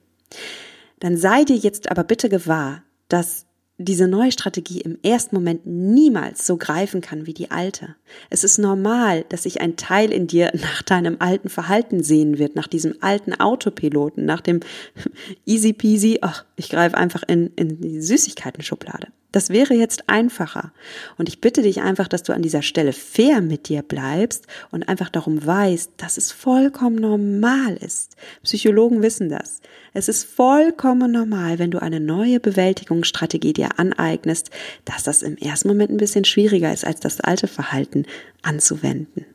Dann 0.99 1.17
sei 1.17 1.43
dir 1.43 1.57
jetzt 1.57 1.91
aber 1.91 2.03
bitte 2.03 2.29
gewahr, 2.29 2.83
dass 3.09 3.45
diese 3.77 4.07
neue 4.07 4.31
Strategie 4.31 4.81
im 4.81 4.97
ersten 5.03 5.35
Moment 5.35 5.65
niemals 5.65 6.47
so 6.47 6.55
greifen 6.55 7.01
kann 7.01 7.25
wie 7.25 7.33
die 7.33 7.51
alte. 7.51 7.95
Es 8.29 8.43
ist 8.43 8.57
normal, 8.57 9.25
dass 9.29 9.43
sich 9.43 9.59
ein 9.59 9.75
Teil 9.75 10.11
in 10.11 10.27
dir 10.27 10.51
nach 10.53 10.81
deinem 10.81 11.17
alten 11.19 11.49
Verhalten 11.49 12.01
sehen 12.03 12.37
wird, 12.37 12.55
nach 12.55 12.67
diesem 12.67 12.95
alten 13.01 13.33
Autopiloten, 13.33 14.25
nach 14.25 14.41
dem 14.41 14.61
easy 15.45 15.73
peasy, 15.73 16.19
ach, 16.21 16.45
ich 16.55 16.69
greife 16.69 16.97
einfach 16.97 17.23
in, 17.27 17.47
in 17.55 17.81
die 17.81 18.01
Süßigkeiten-Schublade. 18.01 19.07
Das 19.35 19.49
wäre 19.49 19.73
jetzt 19.73 20.07
einfacher. 20.07 20.71
Und 21.17 21.27
ich 21.27 21.41
bitte 21.41 21.61
dich 21.61 21.81
einfach, 21.81 22.07
dass 22.07 22.23
du 22.23 22.31
an 22.31 22.41
dieser 22.41 22.61
Stelle 22.61 22.93
fair 22.93 23.41
mit 23.41 23.67
dir 23.67 23.81
bleibst 23.81 24.47
und 24.71 24.87
einfach 24.87 25.09
darum 25.09 25.45
weißt, 25.45 25.91
dass 25.97 26.17
es 26.17 26.31
vollkommen 26.31 26.95
normal 26.95 27.75
ist. 27.75 28.15
Psychologen 28.43 29.01
wissen 29.01 29.27
das. 29.27 29.59
Es 29.93 30.07
ist 30.07 30.23
vollkommen 30.23 31.11
normal, 31.11 31.59
wenn 31.59 31.69
du 31.69 31.81
eine 31.81 31.99
neue 31.99 32.39
Bewältigungsstrategie 32.39 33.51
dir 33.51 33.77
aneignest, 33.77 34.51
dass 34.85 35.03
das 35.03 35.21
im 35.21 35.35
ersten 35.35 35.67
Moment 35.67 35.91
ein 35.91 35.97
bisschen 35.97 36.23
schwieriger 36.23 36.71
ist, 36.71 36.87
als 36.87 37.01
das 37.01 37.19
alte 37.19 37.49
Verhalten 37.49 38.05
anzuwenden. 38.41 39.25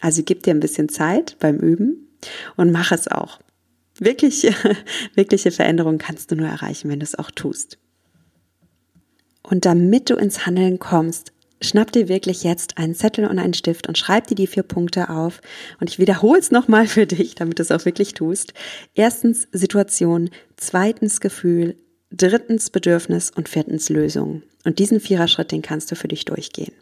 Also 0.00 0.24
gib 0.24 0.42
dir 0.42 0.52
ein 0.52 0.58
bisschen 0.58 0.88
Zeit 0.88 1.36
beim 1.38 1.58
Üben 1.58 2.08
und 2.56 2.72
mach 2.72 2.90
es 2.90 3.06
auch. 3.06 3.38
Wirklich, 4.00 4.52
wirkliche 5.14 5.52
Veränderungen 5.52 5.98
kannst 5.98 6.32
du 6.32 6.34
nur 6.34 6.48
erreichen, 6.48 6.90
wenn 6.90 6.98
du 6.98 7.04
es 7.04 7.16
auch 7.16 7.30
tust. 7.30 7.78
Und 9.46 9.66
damit 9.66 10.10
du 10.10 10.16
ins 10.16 10.46
Handeln 10.46 10.78
kommst, 10.78 11.32
schnapp 11.60 11.92
dir 11.92 12.08
wirklich 12.08 12.42
jetzt 12.42 12.78
einen 12.78 12.94
Zettel 12.94 13.26
und 13.26 13.38
einen 13.38 13.54
Stift 13.54 13.86
und 13.86 13.98
schreib 13.98 14.26
dir 14.26 14.34
die 14.34 14.46
vier 14.46 14.62
Punkte 14.62 15.10
auf. 15.10 15.40
Und 15.80 15.90
ich 15.90 15.98
wiederhole 15.98 16.40
es 16.40 16.50
nochmal 16.50 16.86
für 16.88 17.06
dich, 17.06 17.34
damit 17.34 17.58
du 17.58 17.62
es 17.62 17.70
auch 17.70 17.84
wirklich 17.84 18.14
tust. 18.14 18.54
Erstens 18.94 19.46
Situation, 19.52 20.30
zweitens 20.56 21.20
Gefühl, 21.20 21.76
drittens 22.10 22.70
Bedürfnis 22.70 23.30
und 23.30 23.48
viertens 23.48 23.88
Lösung. 23.88 24.42
Und 24.64 24.78
diesen 24.78 24.98
Viererschritt, 24.98 25.52
den 25.52 25.62
kannst 25.62 25.90
du 25.90 25.96
für 25.96 26.08
dich 26.08 26.24
durchgehen. 26.24 26.72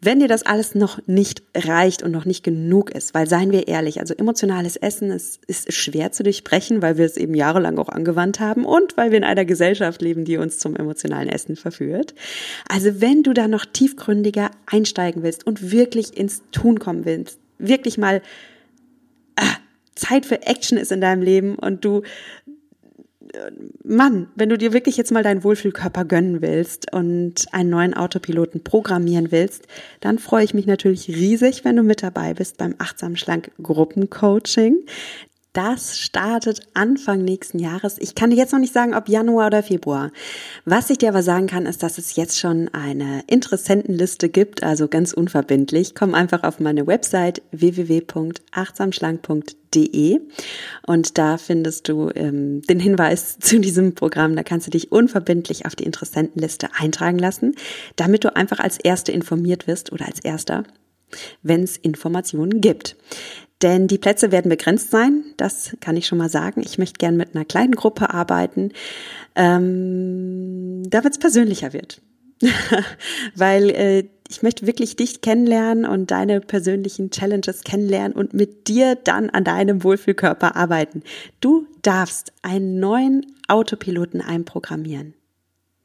Wenn 0.00 0.20
dir 0.20 0.28
das 0.28 0.44
alles 0.44 0.74
noch 0.74 0.98
nicht 1.06 1.42
reicht 1.56 2.02
und 2.02 2.10
noch 2.10 2.24
nicht 2.24 2.44
genug 2.44 2.90
ist, 2.90 3.14
weil 3.14 3.26
seien 3.26 3.52
wir 3.52 3.68
ehrlich, 3.68 4.00
also 4.00 4.14
emotionales 4.14 4.76
Essen 4.76 5.10
ist, 5.10 5.40
ist 5.46 5.72
schwer 5.72 6.12
zu 6.12 6.22
durchbrechen, 6.22 6.82
weil 6.82 6.98
wir 6.98 7.06
es 7.06 7.16
eben 7.16 7.34
jahrelang 7.34 7.78
auch 7.78 7.88
angewandt 7.88 8.38
haben 8.38 8.64
und 8.64 8.96
weil 8.96 9.10
wir 9.10 9.18
in 9.18 9.24
einer 9.24 9.44
Gesellschaft 9.44 10.02
leben, 10.02 10.24
die 10.24 10.36
uns 10.36 10.58
zum 10.58 10.76
emotionalen 10.76 11.28
Essen 11.28 11.56
verführt. 11.56 12.14
Also 12.68 13.00
wenn 13.00 13.22
du 13.22 13.32
da 13.32 13.48
noch 13.48 13.64
tiefgründiger 13.64 14.50
einsteigen 14.66 15.22
willst 15.22 15.46
und 15.46 15.70
wirklich 15.70 16.16
ins 16.16 16.42
Tun 16.52 16.78
kommen 16.78 17.04
willst, 17.04 17.38
wirklich 17.58 17.96
mal 17.96 18.20
ah, 19.36 19.56
Zeit 19.94 20.26
für 20.26 20.42
Action 20.42 20.76
ist 20.76 20.92
in 20.92 21.00
deinem 21.00 21.22
Leben 21.22 21.56
und 21.56 21.84
du 21.84 22.02
Mann, 23.84 24.28
wenn 24.34 24.48
du 24.48 24.58
dir 24.58 24.72
wirklich 24.72 24.96
jetzt 24.96 25.12
mal 25.12 25.22
deinen 25.22 25.44
Wohlfühlkörper 25.44 26.04
gönnen 26.04 26.42
willst 26.42 26.92
und 26.92 27.46
einen 27.52 27.70
neuen 27.70 27.94
Autopiloten 27.94 28.62
programmieren 28.62 29.30
willst, 29.30 29.66
dann 30.00 30.18
freue 30.18 30.44
ich 30.44 30.54
mich 30.54 30.66
natürlich 30.66 31.08
riesig, 31.08 31.64
wenn 31.64 31.76
du 31.76 31.82
mit 31.82 32.02
dabei 32.02 32.34
bist 32.34 32.56
beim 32.56 32.74
Achtsam 32.78 33.16
Schlank 33.16 33.50
Gruppencoaching. 33.62 34.86
Das 35.56 35.98
startet 35.98 36.60
Anfang 36.74 37.24
nächsten 37.24 37.58
Jahres. 37.58 37.96
Ich 37.98 38.14
kann 38.14 38.28
dir 38.28 38.36
jetzt 38.36 38.52
noch 38.52 38.60
nicht 38.60 38.74
sagen, 38.74 38.92
ob 38.92 39.08
Januar 39.08 39.46
oder 39.46 39.62
Februar. 39.62 40.12
Was 40.66 40.90
ich 40.90 40.98
dir 40.98 41.08
aber 41.08 41.22
sagen 41.22 41.46
kann, 41.46 41.64
ist, 41.64 41.82
dass 41.82 41.96
es 41.96 42.14
jetzt 42.14 42.38
schon 42.38 42.68
eine 42.74 43.24
Interessentenliste 43.26 44.28
gibt, 44.28 44.62
also 44.62 44.86
ganz 44.86 45.14
unverbindlich. 45.14 45.94
Komm 45.94 46.14
einfach 46.14 46.42
auf 46.42 46.60
meine 46.60 46.86
Website 46.86 47.40
www.achtsamschlank.de 47.52 50.20
und 50.86 51.16
da 51.16 51.38
findest 51.38 51.88
du 51.88 52.10
ähm, 52.14 52.60
den 52.60 52.78
Hinweis 52.78 53.38
zu 53.38 53.58
diesem 53.58 53.94
Programm. 53.94 54.36
Da 54.36 54.42
kannst 54.42 54.66
du 54.66 54.70
dich 54.70 54.92
unverbindlich 54.92 55.64
auf 55.64 55.74
die 55.74 55.84
Interessentenliste 55.84 56.68
eintragen 56.78 57.18
lassen, 57.18 57.54
damit 57.96 58.24
du 58.24 58.36
einfach 58.36 58.58
als 58.58 58.76
Erste 58.76 59.10
informiert 59.10 59.66
wirst 59.66 59.90
oder 59.90 60.04
als 60.04 60.20
Erster 60.20 60.64
wenn 61.42 61.62
es 61.62 61.76
Informationen 61.76 62.60
gibt. 62.60 62.96
Denn 63.62 63.88
die 63.88 63.98
Plätze 63.98 64.32
werden 64.32 64.50
begrenzt 64.50 64.90
sein, 64.90 65.24
das 65.38 65.76
kann 65.80 65.96
ich 65.96 66.06
schon 66.06 66.18
mal 66.18 66.28
sagen. 66.28 66.62
Ich 66.64 66.76
möchte 66.76 66.98
gern 66.98 67.16
mit 67.16 67.34
einer 67.34 67.46
kleinen 67.46 67.74
Gruppe 67.74 68.12
arbeiten, 68.12 68.72
ähm, 69.34 70.82
damit 70.90 71.12
es 71.12 71.18
persönlicher 71.18 71.72
wird. 71.72 72.02
Weil 73.34 73.70
äh, 73.70 74.04
ich 74.28 74.42
möchte 74.42 74.66
wirklich 74.66 74.96
dich 74.96 75.22
kennenlernen 75.22 75.86
und 75.86 76.10
deine 76.10 76.40
persönlichen 76.40 77.10
Challenges 77.10 77.62
kennenlernen 77.62 78.12
und 78.12 78.34
mit 78.34 78.68
dir 78.68 78.94
dann 78.94 79.30
an 79.30 79.44
deinem 79.44 79.84
Wohlfühlkörper 79.84 80.56
arbeiten. 80.56 81.02
Du 81.40 81.66
darfst 81.80 82.32
einen 82.42 82.78
neuen 82.78 83.24
Autopiloten 83.48 84.20
einprogrammieren. 84.20 85.14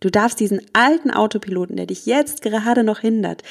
Du 0.02 0.10
darfst 0.10 0.40
diesen 0.40 0.62
alten 0.74 1.12
Autopiloten, 1.12 1.78
der 1.78 1.86
dich 1.86 2.06
jetzt 2.06 2.42
gerade 2.42 2.84
noch 2.84 3.00
hindert, 3.00 3.44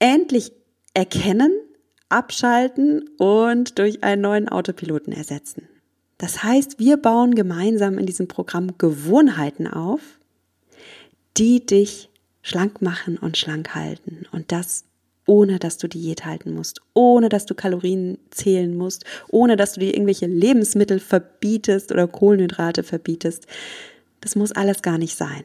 endlich 0.00 0.52
erkennen 0.92 1.52
abschalten 2.10 3.08
und 3.18 3.78
durch 3.78 4.04
einen 4.04 4.22
neuen 4.22 4.48
Autopiloten 4.48 5.12
ersetzen. 5.12 5.68
Das 6.18 6.42
heißt, 6.42 6.78
wir 6.78 6.98
bauen 6.98 7.34
gemeinsam 7.34 7.96
in 7.96 8.06
diesem 8.06 8.28
Programm 8.28 8.76
Gewohnheiten 8.76 9.66
auf, 9.66 10.00
die 11.36 11.64
dich 11.64 12.10
schlank 12.42 12.82
machen 12.82 13.16
und 13.16 13.38
schlank 13.38 13.74
halten. 13.74 14.26
Und 14.30 14.52
das 14.52 14.84
ohne 15.30 15.60
dass 15.60 15.78
du 15.78 15.88
Diät 15.88 16.24
halten 16.24 16.52
musst, 16.54 16.80
ohne 16.92 17.28
dass 17.28 17.46
du 17.46 17.54
Kalorien 17.54 18.18
zählen 18.30 18.76
musst, 18.76 19.04
ohne 19.28 19.54
dass 19.54 19.74
du 19.74 19.80
dir 19.80 19.94
irgendwelche 19.94 20.26
Lebensmittel 20.26 20.98
verbietest 20.98 21.92
oder 21.92 22.08
Kohlenhydrate 22.08 22.82
verbietest. 22.82 23.46
Das 24.20 24.34
muss 24.34 24.50
alles 24.50 24.82
gar 24.82 24.98
nicht 24.98 25.16
sein. 25.16 25.44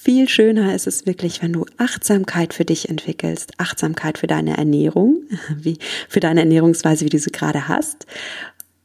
Viel 0.00 0.28
schöner 0.28 0.76
ist 0.76 0.86
es 0.86 1.06
wirklich, 1.06 1.42
wenn 1.42 1.52
du 1.52 1.66
Achtsamkeit 1.76 2.54
für 2.54 2.64
dich 2.64 2.88
entwickelst, 2.88 3.50
Achtsamkeit 3.58 4.16
für 4.16 4.28
deine 4.28 4.56
Ernährung, 4.56 5.24
wie 5.56 5.76
für 6.08 6.20
deine 6.20 6.38
Ernährungsweise, 6.38 7.04
wie 7.04 7.10
du 7.10 7.18
sie 7.18 7.32
gerade 7.32 7.66
hast, 7.66 8.06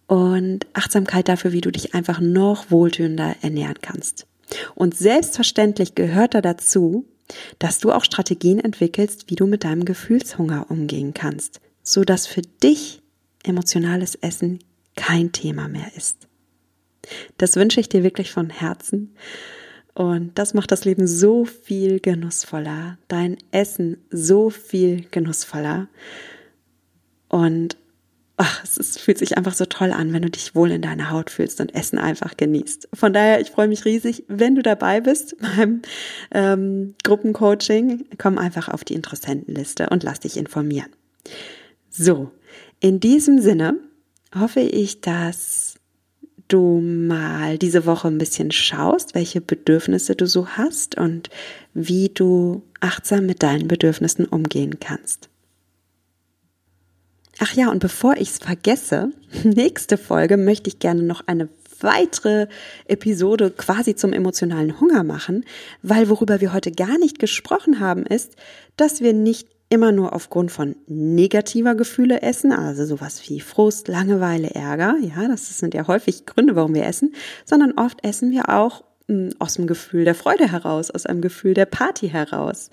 und 0.07 0.65
Achtsamkeit 0.73 1.27
dafür, 1.27 1.51
wie 1.51 1.61
du 1.61 1.71
dich 1.71 1.93
einfach 1.93 2.19
noch 2.19 2.71
wohltönender 2.71 3.35
ernähren 3.43 3.77
kannst. 3.79 4.25
Und 4.73 4.97
selbstverständlich 4.97 5.93
gehört 5.93 6.33
da 6.33 6.41
dazu, 6.41 7.05
dass 7.59 7.77
du 7.77 7.91
auch 7.91 8.05
Strategien 8.05 8.59
entwickelst, 8.59 9.29
wie 9.29 9.35
du 9.35 9.45
mit 9.45 9.65
deinem 9.65 9.85
Gefühlshunger 9.85 10.65
umgehen 10.71 11.13
kannst, 11.13 11.61
so 11.83 12.03
dass 12.03 12.25
für 12.25 12.41
dich 12.41 13.03
emotionales 13.43 14.15
Essen 14.15 14.57
kein 14.95 15.31
Thema 15.31 15.67
mehr 15.67 15.91
ist. 15.95 16.27
Das 17.37 17.55
wünsche 17.55 17.79
ich 17.79 17.87
dir 17.87 18.01
wirklich 18.01 18.31
von 18.31 18.49
Herzen. 18.49 19.15
Und 19.93 20.31
das 20.39 20.53
macht 20.53 20.71
das 20.71 20.85
Leben 20.85 21.07
so 21.07 21.45
viel 21.45 21.99
genussvoller, 21.99 22.97
dein 23.07 23.37
Essen 23.51 23.97
so 24.09 24.49
viel 24.49 25.05
genussvoller. 25.11 25.87
Und 27.29 27.77
ach, 28.37 28.63
es 28.63 28.77
ist, 28.77 28.99
fühlt 28.99 29.19
sich 29.19 29.37
einfach 29.37 29.53
so 29.53 29.65
toll 29.65 29.91
an, 29.91 30.11
wenn 30.13 30.23
du 30.23 30.31
dich 30.31 30.55
wohl 30.55 30.71
in 30.71 30.81
deiner 30.81 31.11
Haut 31.11 31.29
fühlst 31.29 31.61
und 31.61 31.75
Essen 31.75 31.99
einfach 31.99 32.35
genießt. 32.37 32.89
Von 32.93 33.13
daher, 33.13 33.39
ich 33.39 33.51
freue 33.51 33.67
mich 33.67 33.85
riesig, 33.85 34.23
wenn 34.27 34.55
du 34.55 34.63
dabei 34.63 34.99
bist 34.99 35.35
beim 35.57 35.81
ähm, 36.31 36.95
Gruppencoaching. 37.03 38.05
Komm 38.17 38.39
einfach 38.39 38.69
auf 38.69 38.83
die 38.83 38.95
Interessentenliste 38.95 39.89
und 39.89 40.03
lass 40.03 40.19
dich 40.19 40.37
informieren. 40.37 40.89
So, 41.89 42.31
in 42.79 42.99
diesem 42.99 43.39
Sinne 43.39 43.79
hoffe 44.35 44.61
ich, 44.61 45.01
dass 45.01 45.72
du 46.53 46.79
mal 46.81 47.57
diese 47.57 47.85
Woche 47.85 48.07
ein 48.07 48.17
bisschen 48.17 48.51
schaust, 48.51 49.15
welche 49.15 49.41
Bedürfnisse 49.41 50.15
du 50.15 50.27
so 50.27 50.47
hast 50.49 50.97
und 50.97 51.29
wie 51.73 52.09
du 52.09 52.63
achtsam 52.79 53.25
mit 53.25 53.41
deinen 53.41 53.67
Bedürfnissen 53.67 54.25
umgehen 54.25 54.79
kannst. 54.79 55.29
Ach 57.39 57.53
ja, 57.53 57.71
und 57.71 57.79
bevor 57.79 58.15
ich 58.17 58.29
es 58.29 58.37
vergesse, 58.37 59.11
nächste 59.43 59.97
Folge 59.97 60.37
möchte 60.37 60.69
ich 60.69 60.79
gerne 60.79 61.01
noch 61.01 61.25
eine 61.25 61.49
weitere 61.79 62.47
Episode 62.87 63.51
quasi 63.51 63.95
zum 63.95 64.13
emotionalen 64.13 64.79
Hunger 64.79 65.03
machen, 65.03 65.43
weil 65.81 66.07
worüber 66.09 66.39
wir 66.39 66.53
heute 66.53 66.71
gar 66.71 66.97
nicht 66.97 67.19
gesprochen 67.19 67.79
haben, 67.79 68.05
ist, 68.05 68.35
dass 68.77 69.01
wir 69.01 69.13
nicht 69.13 69.47
immer 69.73 69.91
nur 69.91 70.13
aufgrund 70.13 70.51
von 70.51 70.75
negativer 70.85 71.73
Gefühle 71.73 72.21
essen, 72.21 72.51
also 72.51 72.85
sowas 72.85 73.27
wie 73.27 73.39
Frust, 73.39 73.87
Langeweile, 73.87 74.51
Ärger, 74.51 74.95
ja, 75.01 75.27
das 75.27 75.57
sind 75.57 75.73
ja 75.73 75.87
häufig 75.87 76.27
Gründe, 76.27 76.55
warum 76.55 76.75
wir 76.75 76.85
essen, 76.85 77.15
sondern 77.43 77.71
oft 77.71 78.05
essen 78.05 78.29
wir 78.29 78.49
auch 78.49 78.83
hm, 79.07 79.31
aus 79.39 79.55
dem 79.55 79.65
Gefühl 79.65 80.05
der 80.05 80.13
Freude 80.13 80.51
heraus, 80.51 80.91
aus 80.91 81.07
einem 81.07 81.21
Gefühl 81.21 81.55
der 81.55 81.65
Party 81.65 82.09
heraus. 82.09 82.69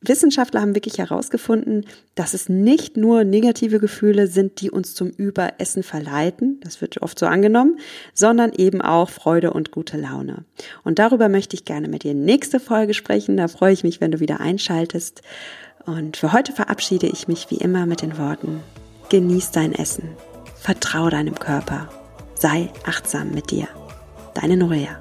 Wissenschaftler 0.00 0.60
haben 0.60 0.74
wirklich 0.74 0.98
herausgefunden, 0.98 1.84
dass 2.14 2.34
es 2.34 2.48
nicht 2.48 2.96
nur 2.96 3.24
negative 3.24 3.78
Gefühle 3.78 4.26
sind, 4.26 4.60
die 4.60 4.70
uns 4.70 4.94
zum 4.94 5.10
Überessen 5.10 5.82
verleiten, 5.82 6.60
das 6.60 6.80
wird 6.80 7.00
oft 7.02 7.18
so 7.18 7.26
angenommen, 7.26 7.78
sondern 8.12 8.52
eben 8.52 8.80
auch 8.80 9.10
Freude 9.10 9.52
und 9.52 9.70
gute 9.70 9.96
Laune. 9.96 10.44
Und 10.82 10.98
darüber 10.98 11.28
möchte 11.28 11.54
ich 11.54 11.64
gerne 11.64 11.88
mit 11.88 12.04
dir 12.04 12.14
nächste 12.14 12.60
Folge 12.60 12.94
sprechen. 12.94 13.36
Da 13.36 13.48
freue 13.48 13.72
ich 13.72 13.82
mich, 13.82 14.00
wenn 14.00 14.12
du 14.12 14.20
wieder 14.20 14.40
einschaltest. 14.40 15.22
Und 15.88 16.18
für 16.18 16.34
heute 16.34 16.52
verabschiede 16.52 17.06
ich 17.06 17.28
mich 17.28 17.50
wie 17.50 17.56
immer 17.56 17.86
mit 17.86 18.02
den 18.02 18.18
Worten, 18.18 18.60
genieß 19.08 19.52
dein 19.52 19.72
Essen, 19.72 20.10
vertrau 20.54 21.08
deinem 21.08 21.34
Körper, 21.34 21.88
sei 22.34 22.68
achtsam 22.84 23.30
mit 23.30 23.50
dir. 23.50 23.68
Deine 24.34 24.58
Norea. 24.58 25.00